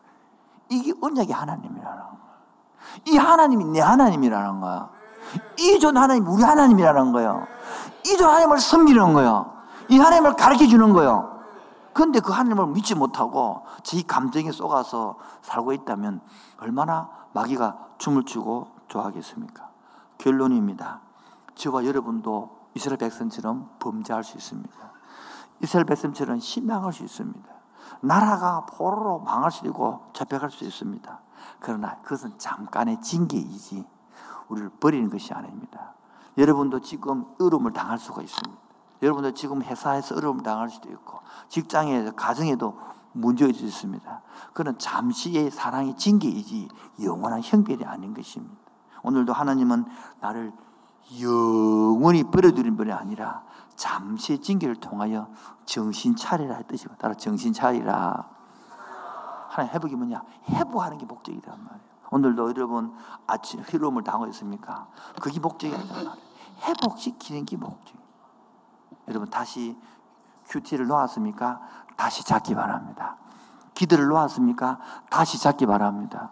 [0.68, 2.36] 이게 언약의 하나님이라는 거야.
[3.06, 4.90] 이 하나님이 내 하나님이라는 거야.
[5.58, 7.46] 이존 하나님 우리 하나님이라는 거예요.
[8.04, 9.52] 이존 하나님을 섬기는 거예요.
[9.88, 11.35] 이 하나님을 가르쳐 주는 거예요.
[11.96, 16.20] 그런데 그 하나님을 믿지 못하고 제 감정에 쏘가서 살고 있다면
[16.58, 19.70] 얼마나 마귀가 춤을 추고 좋아하겠습니까?
[20.18, 21.00] 결론입니다.
[21.54, 24.76] 저와 여러분도 이스라엘 백성처럼 범죄할 수 있습니다.
[25.62, 27.48] 이스라엘 백성처럼 신앙할 수 있습니다.
[28.02, 31.20] 나라가 포로로 망할 수 있고 잡혀갈 수 있습니다.
[31.60, 33.86] 그러나 그것은 잠깐의 징계이지
[34.48, 35.94] 우리를 버리는 것이 아닙니다.
[36.36, 38.65] 여러분도 지금 어려움을 당할 수가 있습니다.
[39.02, 42.78] 여러분들 지금 회사에서 어려움을 당할 수도 있고 직장에서 가정에도
[43.12, 44.22] 문제가 있습니다.
[44.52, 46.68] 그는 잠시의 사랑의 징계이지
[47.02, 48.56] 영원한 형별이 아닌 것입니다.
[49.02, 49.84] 오늘도 하나님은
[50.20, 50.52] 나를
[51.20, 53.44] 영원히 버려두는 분이 아니라
[53.76, 55.28] 잠시의 징계를 통하여
[55.64, 58.28] 정신 차리라 뜻이고 따라 정신 차리라.
[59.48, 60.22] 하나님 회복이 뭐냐?
[60.50, 61.86] 회복하는 게 목적이란 말이에요.
[62.10, 62.94] 오늘도 여러분
[63.26, 64.88] 아침 흐름을 당하고 있습니까?
[65.20, 66.12] 그게 목적이란 말이에요.
[66.62, 68.05] 회복시키는 게 목적이에요.
[69.08, 69.76] 여러분 다시
[70.48, 71.60] 큐티를 놓았습니까?
[71.96, 73.16] 다시 잡기 바랍니다.
[73.74, 74.78] 기도를 놓았습니까?
[75.10, 76.30] 다시 잡기 바랍니다.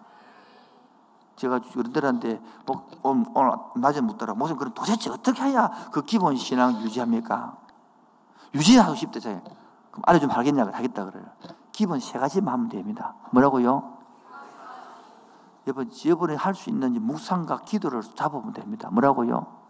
[1.36, 4.34] 제가 여러분들한테 뭐, 오늘 낮에 묻더라.
[4.34, 7.56] 무슨 그럼 도대체 어떻게 해야 그 기본 신앙 유지합니까?
[8.54, 9.42] 유지하고 싶대, 제
[9.90, 11.24] 그럼 알려좀 하겠냐, 하겠다 그래요.
[11.72, 13.14] 기본 세 가지만 하면 됩니다.
[13.32, 13.94] 뭐라고요?
[15.66, 18.90] 여러분, 여러분이 할 수 있는 묵상과 기도를 잡으면 됩니다.
[18.92, 19.63] 뭐라고요?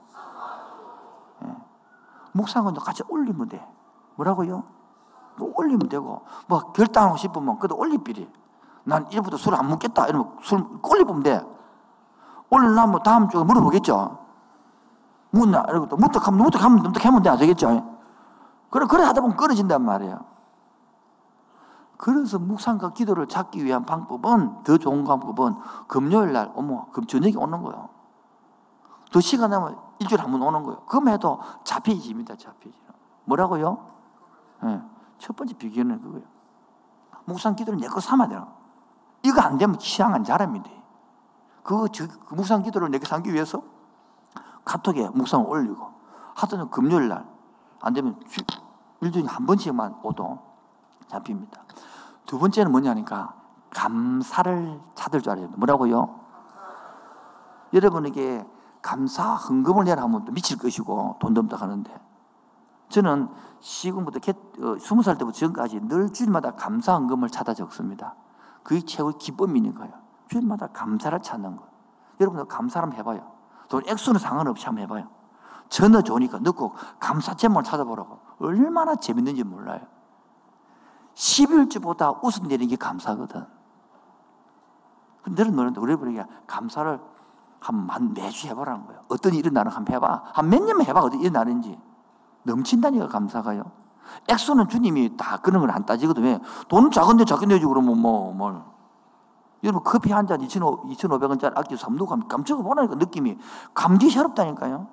[2.34, 2.38] 예.
[2.38, 3.66] 묵상은 같이 올리면 돼.
[4.16, 4.64] 뭐라고요?
[5.36, 8.30] 뭐 올리면 되고, 뭐 결단하고 싶으면 그래도 올리비리.
[8.84, 10.06] 난 이제부터 술 안 먹겠다.
[10.08, 11.44] 이러면 술 올리면 돼.
[12.50, 14.18] 올려놓으면 다음 주에 물어보겠죠.
[15.30, 15.64] 묻나?
[15.68, 17.36] 이러고 또 무떡하면, 무떡하면, 무떡하면 돼.
[17.36, 17.98] 되겠죠.
[18.70, 20.20] 그래, 그래 하다 보면 끊어진단 말이에요.
[21.96, 25.56] 그래서 묵상과 기도를 찾기 위한 방법은, 더 좋은 방법은
[25.88, 27.88] 금요일 날, 어머, 그럼 저녁에 오는 거예요.
[29.10, 30.80] 더 시간 나면 일주일에 한 번 오는 거예요.
[30.86, 32.74] 그럼 해도 잡혀집니다, 잡혀지.
[33.24, 33.86] 뭐라고요?
[34.62, 34.82] 네.
[35.18, 36.26] 첫 번째 비결은 그거예요.
[37.26, 38.48] 묵상 기도를 내 거 삼아야 되나?
[39.22, 40.70] 이거 안 되면 시장 안 자랍니다.
[41.62, 41.86] 그,
[42.26, 43.62] 그 묵상 기도를 내게 삼기 위해서
[44.64, 45.90] 카톡에 묵상을 올리고
[46.34, 47.24] 하여튼 금요일 날
[47.80, 48.18] 안 되면
[49.00, 50.38] 일주일에 한 번씩만 오도
[51.08, 51.62] 잡힙니다.
[52.24, 53.34] 두 번째는 뭐냐니까
[53.70, 55.52] 감사를 찾을 줄 알아야 돼.
[55.56, 56.18] 뭐라고요?
[57.74, 58.46] 여러분에게
[58.84, 61.90] 감사 헌금을 내라 하면 또 미칠 것이고 돈도 없다 하는데
[62.90, 63.30] 저는
[63.60, 68.14] 시군부터 어, 스무 살 때부터 지금까지 늘 주일마다 감사 헌금을 찾아 적습니다.
[68.62, 69.94] 그게 최고의 기쁨이는 거예요.
[70.28, 71.66] 주일마다 감사를 찾는 거.
[72.20, 73.32] 여러분들 감사 한번 해봐요.
[73.70, 75.08] 돈 액수는 상관없이 한번 해봐요.
[75.70, 78.20] 전화 좋으니까 넣고 감사 제목을 찾아보라고.
[78.38, 79.80] 얼마나 재밌는지 몰라요.
[81.14, 83.46] 11주보다 웃음 내리는 게 감사거든.
[85.22, 87.13] 근데 너는 우리 부르게 감사를
[87.88, 89.02] 한 매주 해보라는 거예요.
[89.08, 90.22] 어떤 일이 나는 한번 해봐.
[90.34, 91.00] 한 몇 년만 해봐.
[91.00, 91.78] 어떤 일이 나는지.
[92.42, 93.64] 넘친다니까 감사가요.
[94.28, 96.40] 액수는 주님이 다 그런 걸 안 따지거든요.
[96.68, 98.62] 돈은 작은데 작게 내주 그러면 뭐, 뭘.
[99.62, 103.38] 여러분 커피 한 잔 2,500원짜리 아껴서 한번 누고 깜짝 보라니까 느낌이
[103.72, 104.86] 감기스럽다니까요.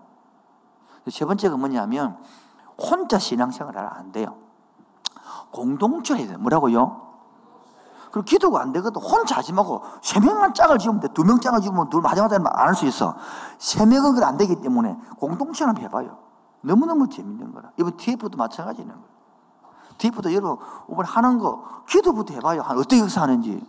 [1.09, 2.17] 세 번째가 뭐냐면
[2.77, 4.37] 혼자 신앙생활을 안 돼요.
[5.51, 6.37] 공동체에 돼요.
[6.37, 7.10] 뭐라고요?
[8.11, 9.01] 그리고 기도가 안 되거든.
[9.01, 11.07] 혼자 하지 말고 세 명만 짝을 지으면 돼.
[11.13, 13.15] 두 명 짝을 지으면 둘 마지막에 안할 수 있어.
[13.57, 16.17] 세 명은 그안 되기 때문에 공동체는 해봐요.
[16.61, 17.69] 너무너무 재밌는 거라.
[17.77, 19.11] 이번 TF도 마찬가지는 거예요.
[19.97, 20.57] TF도 여러분,
[20.91, 22.61] 이번 하는 거, 기도부터 해봐요.
[22.67, 23.63] 어떻게 역사하는지.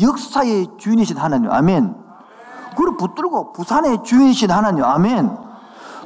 [0.00, 1.96] 역사의 주인이신 하나님, 아멘.
[2.76, 5.36] 그걸 붙들고 부산의 주인이신 하나님, 아멘.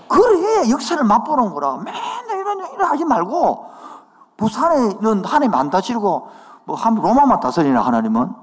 [0.08, 1.76] 그래, 역사를 맛보는 거라.
[1.78, 3.66] 맨날 이런, 이런 하지 말고,
[4.36, 6.28] 부산에는 하나님 안 다스리고,
[6.66, 8.34] 뭐, 한 로마만 다스리나, 하나님은?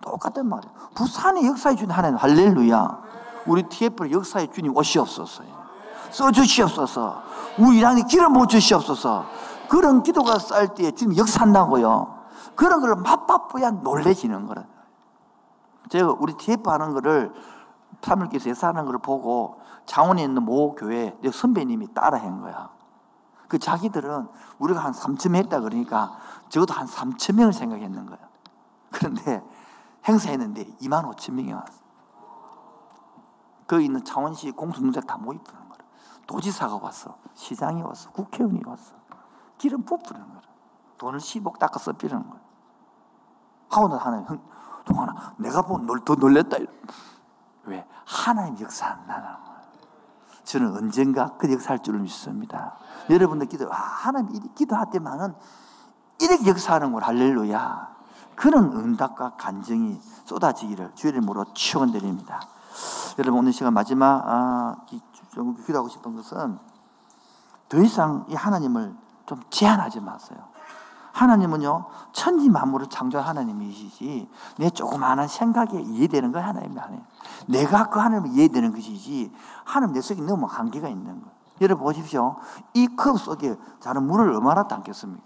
[0.00, 0.74] 똑같단 말이에요.
[0.94, 3.02] 부산의 역사의 주인 하나님, 할렐루야.
[3.46, 5.42] 우리 TF는 역사의 주님 오시옵소서.
[6.10, 7.22] 써주시옵소서.
[7.58, 9.26] 우리 이랑에 기름 부주시옵소서.
[9.68, 12.22] 그런 기도가 쌓일 때 지금 역사한다고요.
[12.54, 14.64] 그런 걸 맛바쁘야 놀래지는 거라.
[15.88, 17.32] 제가 우리 TF 하는 거를
[18.02, 22.68] 사물께서 역사하는 걸 보고 창원에 있는 모 교회 내 선배님이 따라 한 거야.
[23.52, 24.28] 그 자기들은
[24.60, 26.16] 우리가 한 3천 명 했다 그러니까
[26.48, 28.18] 적어도 한 3천 명을 생각했는 거야.
[28.90, 29.44] 그런데
[30.08, 31.82] 행사했는데 2만 5천 명이 왔어.
[33.66, 35.78] 거기 있는 창원시 공수노자 다 모입하는 거야.
[36.26, 37.18] 도지사가 왔어.
[37.34, 38.10] 시장이 왔어.
[38.12, 38.94] 국회의원이 왔어.
[39.58, 40.40] 기름 부푸는 거야.
[40.96, 42.40] 돈을 10억 닦아 써비는 거야.
[43.68, 44.40] 하고 하나님,
[44.86, 46.56] 동하나, 내가 보더 놀랬다.
[47.64, 47.86] 왜?
[48.06, 49.51] 하나님 역사한다는 거야.
[50.44, 52.76] 저는 언젠가 그 역사할 줄을 믿습니다.
[53.10, 55.34] 여러분들 기도, 아, 하나님 기도할 때만은
[56.20, 57.92] 이렇게 역사하는 걸 할렐루야.
[58.34, 62.40] 그런 응답과 간증이 쏟아지기를 주의 이름으로 축원드립니다.
[63.18, 64.76] 여러분 오늘 시간 마지막 아,
[65.34, 66.58] 좀 기도하고 싶은 것은
[67.68, 68.94] 더 이상 이 하나님을
[69.26, 70.51] 좀 제한하지 마세요.
[71.12, 77.02] 하나님은요 천지 만물을 창조한 하나님이시지 내 조그마한 생각에 이해되는 건 하나님이 아니에요.
[77.46, 79.32] 내가 그 하나님을 이해되는 것이지
[79.64, 81.32] 하나님 내 속에 너무 한계가 있는 거예요.
[81.60, 82.36] 여러분 보십시오.
[82.74, 85.22] 이 컵 속에 자는 물을 얼마나 담겠습니까?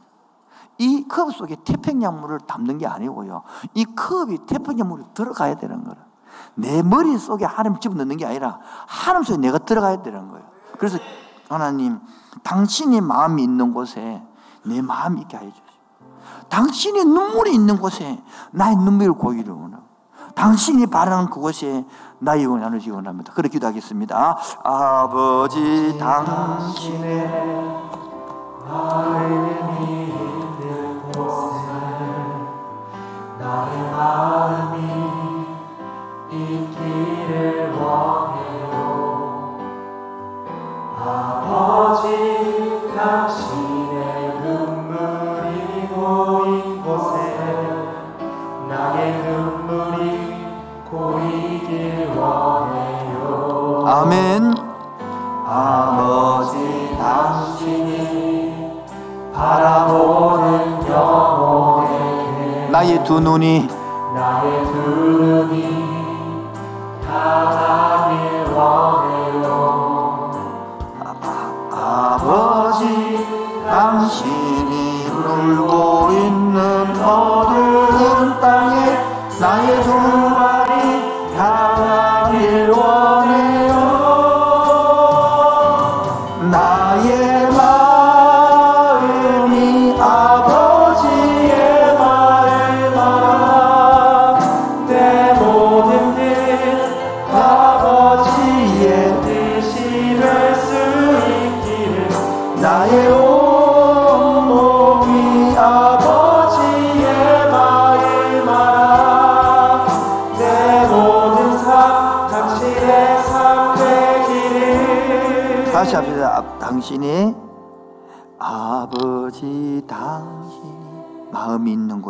[0.79, 3.43] 이 컵 속에 태평양물을 담는 게 아니고요.
[3.75, 5.97] 이 컵이 태평양물이 들어가야 되는 거예요.
[6.55, 10.45] 내 머릿속에 하나님 집어넣는 게 아니라 하나님 속에 내가 들어가야 되는 거예요.
[10.79, 10.99] 그래서
[11.49, 12.01] 하나님,
[12.43, 14.23] 당신이 마음이 있는 곳에
[14.65, 15.66] 내 마음이 있게 해 주시오.
[16.49, 18.23] 당신의 눈물이 있는 곳에
[18.53, 19.85] 나의 눈물을 고이를 원하고
[20.35, 21.85] 당신이 바라는 그곳에
[22.19, 23.33] 나의 영을 나누시 원합니다.
[23.33, 24.37] 그렇게 기도하겠습니다.
[24.63, 27.29] 아버지 당신의
[28.69, 31.69] 마음이 있는 곳에
[33.39, 35.47] 나의 마음이
[36.31, 39.59] 있기를 원해요
[40.99, 42.07] 아버지
[42.95, 43.76] 눈물이
[46.07, 47.19] 고인 곳에
[48.69, 50.37] 나의 눈물이
[50.89, 53.83] 고이길 원해요.
[53.85, 54.55] 아멘.
[55.45, 58.83] 아버지 당신이
[59.35, 63.67] 바라보는 영혼에게 나의 두 눈이
[64.15, 65.06] 나의 두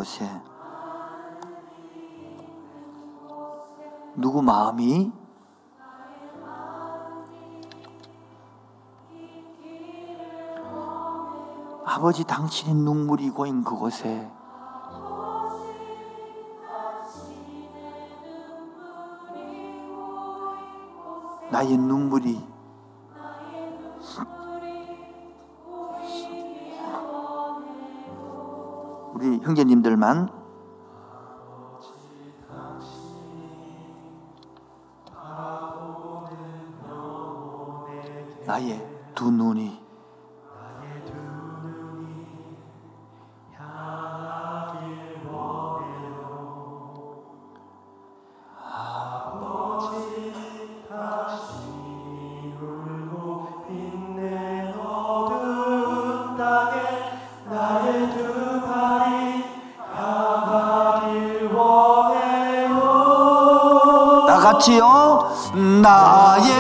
[0.07, 0.25] 곳에
[4.15, 5.13] 누구 마음이
[11.85, 14.31] 아버지 당신의 눈물이 고인 그곳에
[21.51, 22.56] 나의 눈물이
[29.47, 30.29] 형제님들만
[65.83, 66.53] 같이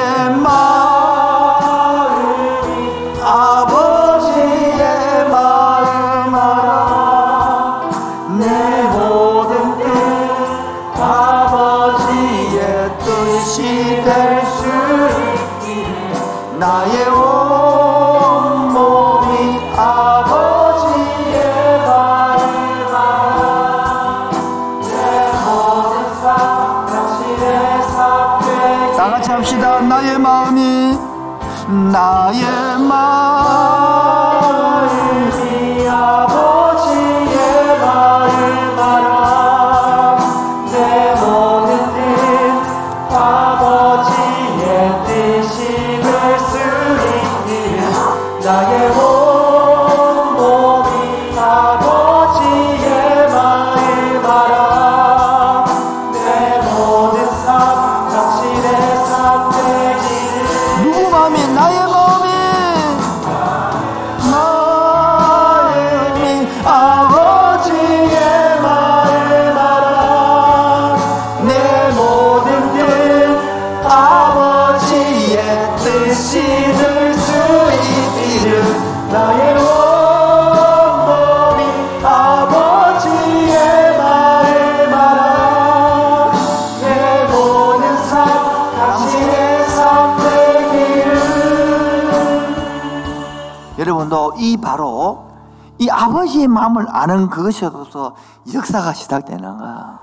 [97.06, 98.14] 마음을 아는 그것이어서
[98.52, 99.98] 역사가 시작되는 거야.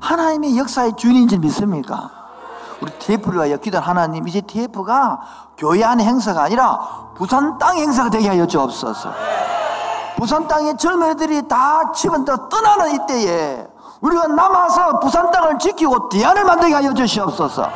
[0.00, 2.10] 하나님의 역사의 주인인 줄 믿습니까?
[2.80, 5.20] 우리 TF를 위하여 기도한 하나님, 이제 TF가
[5.56, 9.12] 교회 안의 행사가 아니라 부산 땅 행사가 되게 하여 주옵소서.
[10.16, 13.66] 부산 땅의 젊은이들이 다 집은 다 떠나는 이때에
[14.00, 17.68] 우리가 남아서 부산 땅을 지키고 대안을 만들게 하여 주시옵소서.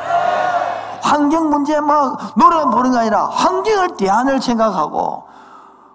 [1.01, 5.06] 환경 문제 막 노래만 보는 게 아니라 환경을 대안을 생각하고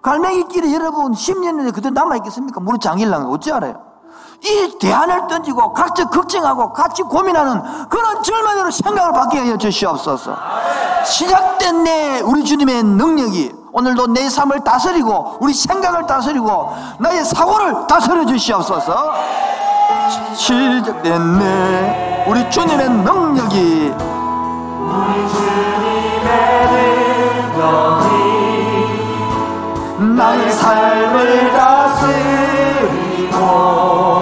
[0.03, 2.59] 갈매기길에 여러분 10년 전에 그대로 남아있겠습니까?
[2.59, 3.81] 무릎 장일랑 어찌 알아요?
[4.43, 10.35] 이 대안을 던지고 각자 걱정하고 같이 고민하는 그런 젊은이로 생각을 바뀌게 하여 주시옵소서.
[11.05, 18.25] 시작된 내 우리 주님의 능력이 오늘도 내 삶을 다스리고 우리 생각을 다스리고 나의 사고를 다스려
[18.25, 19.13] 주시옵소서.
[20.35, 23.93] 시작된 내 우리 주님의 능력이
[24.85, 26.67] 우리 주님의
[27.53, 28.02] 능력이
[30.23, 33.37] 나의 삶을 다스리고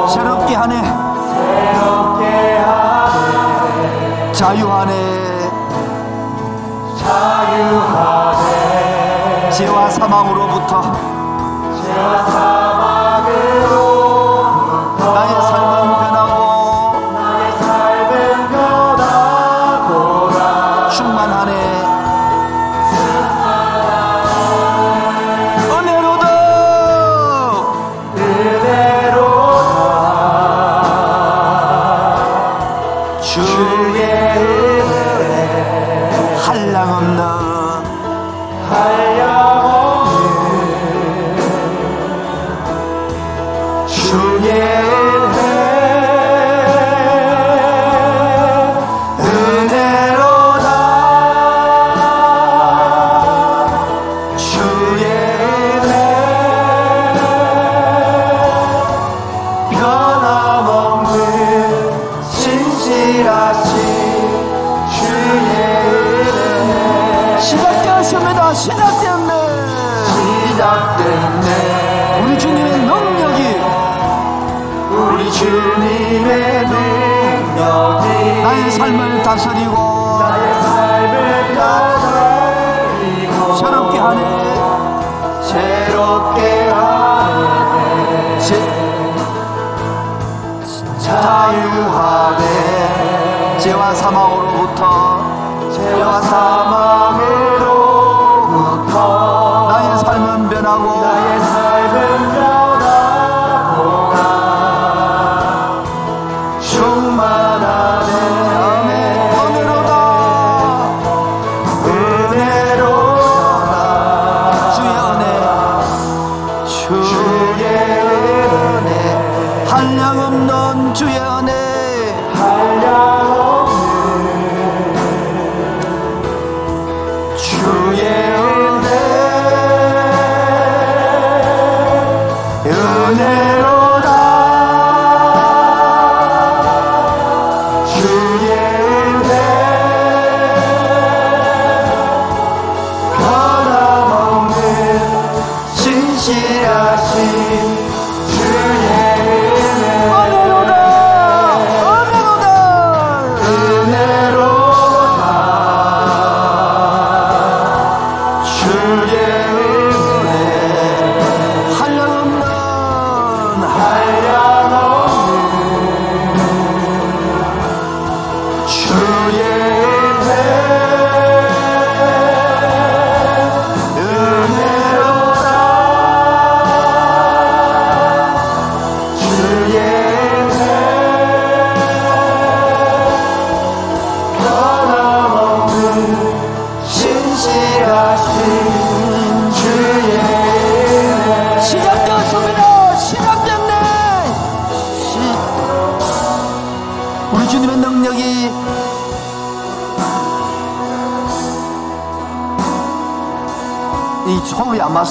[0.07, 0.81] 새롭게 하네.
[0.81, 2.25] 새롭게
[2.57, 4.31] 하네.
[4.31, 5.51] 자유하네.
[6.97, 8.41] 자유하네.
[9.51, 11.10] 죄와 사망으로부터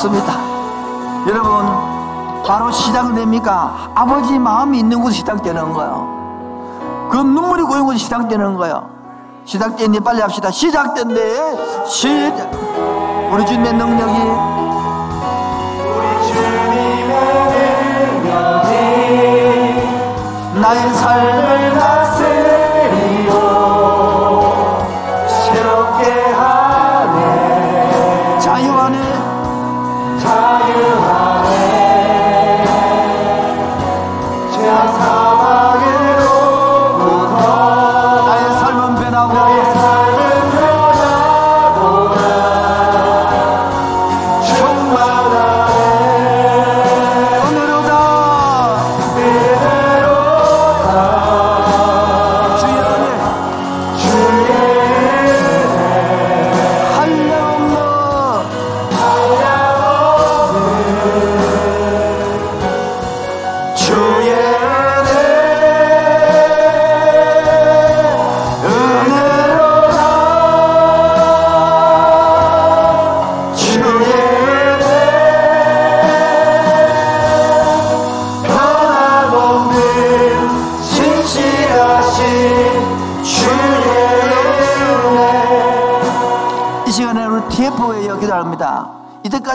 [0.01, 0.33] 맞습니다.
[1.29, 3.91] 여러분, 바로 시작은 됩니까?
[3.95, 7.09] 아버지 마음이 있는 곳에 시작되는 거예요.
[7.11, 8.89] 그 눈물이 고인 곳에 시작되는 거예요.
[9.45, 10.01] 시작됐니?
[10.01, 10.51] 빨리 합시다.
[10.51, 11.85] 시작된대.
[11.87, 12.51] 시작.
[13.31, 14.19] 우리 주님의 능력이
[20.61, 21.50] 나의 삶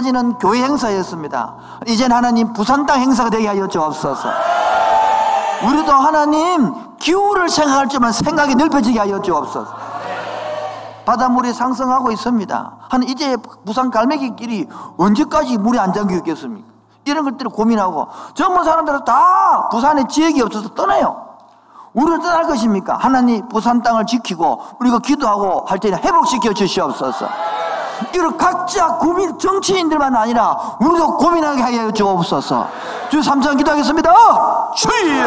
[0.06, 1.56] 이때까지는 교회 행사였습니다.
[1.88, 4.30] 이제는 하나님 부산 땅 행사가 되게 하여 주옵소서.
[5.68, 9.74] 우리도 하나님 기후를 생각할 줄만 생각이 넓혀지게 하여 주옵소서.
[11.06, 12.72] 바닷물이 상승하고 있습니다.
[12.90, 16.68] 한 이제 부산 갈매기 길이 언제까지 물이 안 잠겨 있겠습니까?
[17.06, 21.24] 이런 것들을 고민하고 전부 사람들은 다 부산에 지역이 없어서 떠나요.
[21.94, 22.98] 우리는 떠날 것입니까?
[22.98, 27.55] 하나님 부산 땅을 지키고 우리가 기도하고 할 때는 회복시켜 주시옵소서.
[28.14, 32.68] 이런 각자 고민 정치인들만 아니라 우리도 고민하게 하여 주옵소서.
[33.10, 34.14] 주 삼천 기도하겠습니다.
[34.76, 35.26] 주여,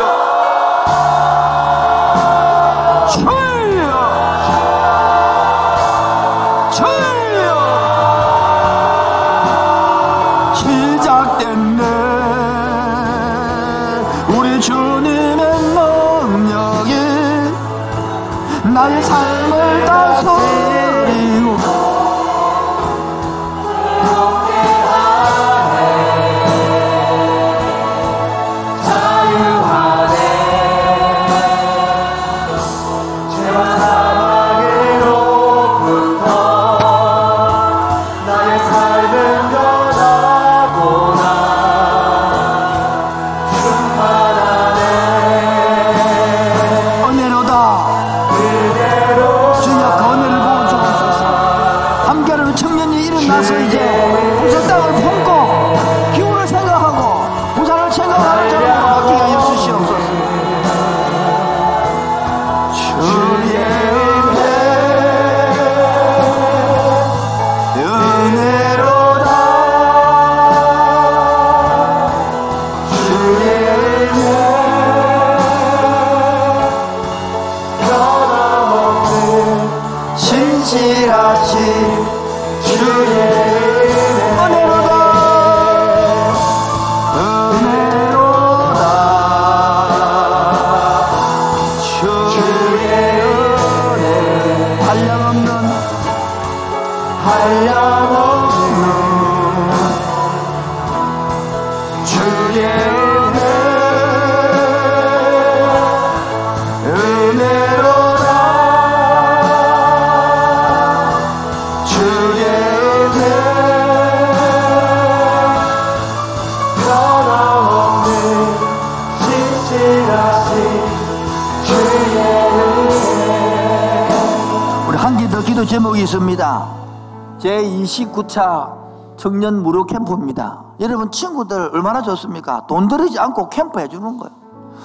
[128.18, 130.62] 9차 청년 무료 캠프입니다.
[130.80, 132.66] 여러분 친구들 얼마나 좋습니까?
[132.66, 134.36] 돈 들이지 않고 캠프 해주는 거예요.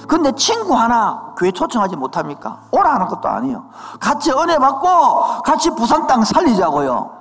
[0.07, 2.61] 근데 친구 하나 교회 초청하지 못합니까?
[2.72, 3.65] 오라 하는 것도 아니에요.
[3.99, 7.11] 같이 은혜 받고 같이 부산 땅 살리자고요.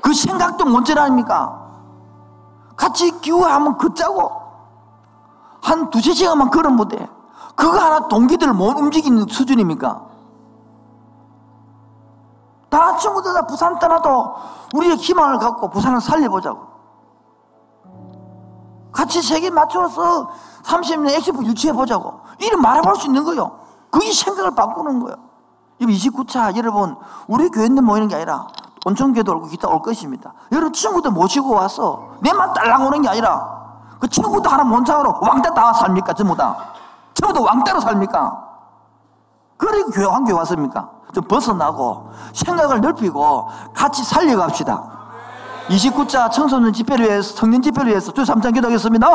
[0.00, 1.60] 그 생각도 문제 아닙니까?
[2.76, 4.32] 같이 기우하면 걷자고
[5.62, 7.08] 한 두세 시간만 걸으면 못해.
[7.54, 10.11] 그거 하나 동기들을 못 움직이는 수준입니까?
[15.02, 16.72] 희망을 갖고 부산을 살려보자고.
[18.92, 20.30] 같이 세계 맞춰서
[20.62, 22.20] 30년 엑스포 유치해보자고.
[22.38, 23.58] 이런 말해볼 수 있는 거요.
[23.90, 25.16] 그게 생각을 바꾸는 거예요.
[25.80, 26.96] 29차 여러분,
[27.26, 28.46] 우리 교회들 모이는 게 아니라
[28.84, 30.32] 온천교회도 올고 기타 올 것입니다.
[30.52, 33.62] 여러분 친구들 모시고 와서 내만 딸랑 오는 게 아니라
[33.98, 36.12] 그 친구도 하나 mon상으로 왕따 다 삽니까?
[36.12, 36.56] 전부 다.
[37.14, 38.41] 친구도 왕따로 삽니까?
[39.66, 40.90] 그래 교회 한 교회 왔습니까?
[41.14, 44.82] 좀 벗어나고 생각을 넓히고 같이 살려갑시다.
[45.68, 49.08] 29자 청소년 집회를 위해서 청년 집회를 위해서 주 3장 기도하겠습니다.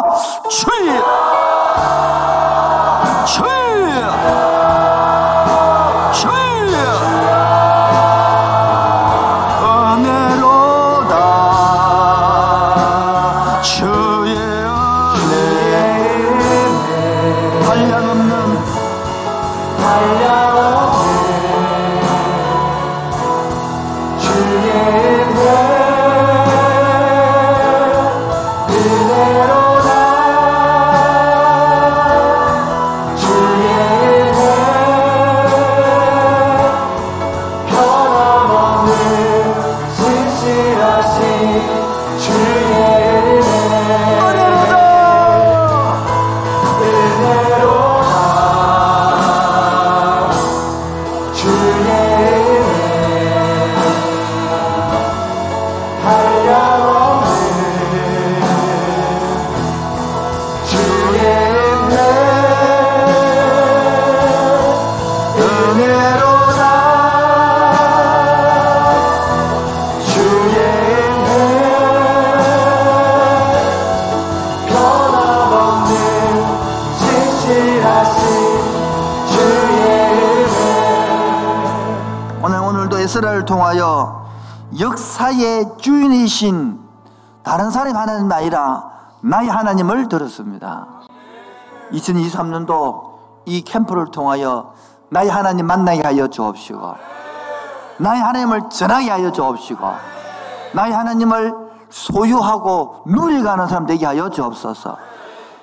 [0.50, 1.04] 주여
[3.26, 4.47] 주여
[88.48, 88.92] 아니라
[89.22, 90.88] 나의 하나님을 들었습니다.
[91.92, 94.74] 2023년도 이 캠프를 통하여
[95.10, 96.96] 나의 하나님 만나게 하여 주옵시고
[98.00, 99.86] 나의 하나님을 전하게 하여 주옵시고
[100.74, 101.54] 나의 하나님을
[101.90, 104.98] 소유하고 누려가는 사람 되게 하여 주옵소서.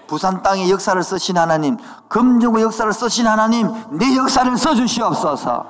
[0.06, 1.78] 부산 땅의 역사를 쓰신 하나님
[2.08, 5.64] 금정구 역사를 쓰신 하나님 내 역사를 써주시옵소서.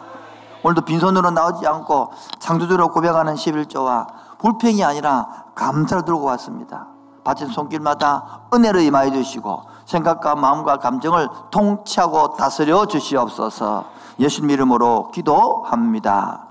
[0.62, 4.06] 오늘도 빈손으로 나오지 않고 창조주로 고백하는 11조와
[4.38, 6.93] 불평이 아니라 감사를 들고 왔습니다
[7.24, 13.84] 바친 손길마다 은혜를 임하여 주시고 생각과 마음과 감정을 통치하고 다스려 주시옵소서
[14.18, 16.46] 예수님 이름으로 기도합니다.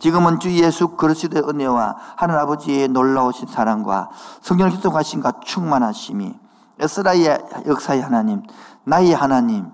[0.00, 4.10] 지금은 주 예수 그리스도의 은혜와 하늘 아버지의 놀라우신 사랑과
[4.42, 6.34] 성령을 기속하신과 충만하심이
[6.80, 8.42] 에스라의 역사의 하나님
[8.82, 9.70] 나의 하나님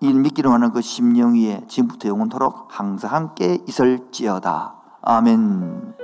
[0.00, 4.74] 이 믿기로 하는 그 심령 위에 지금부터 영원토록 항상 함께 있을지어다.
[5.02, 5.95] 아멘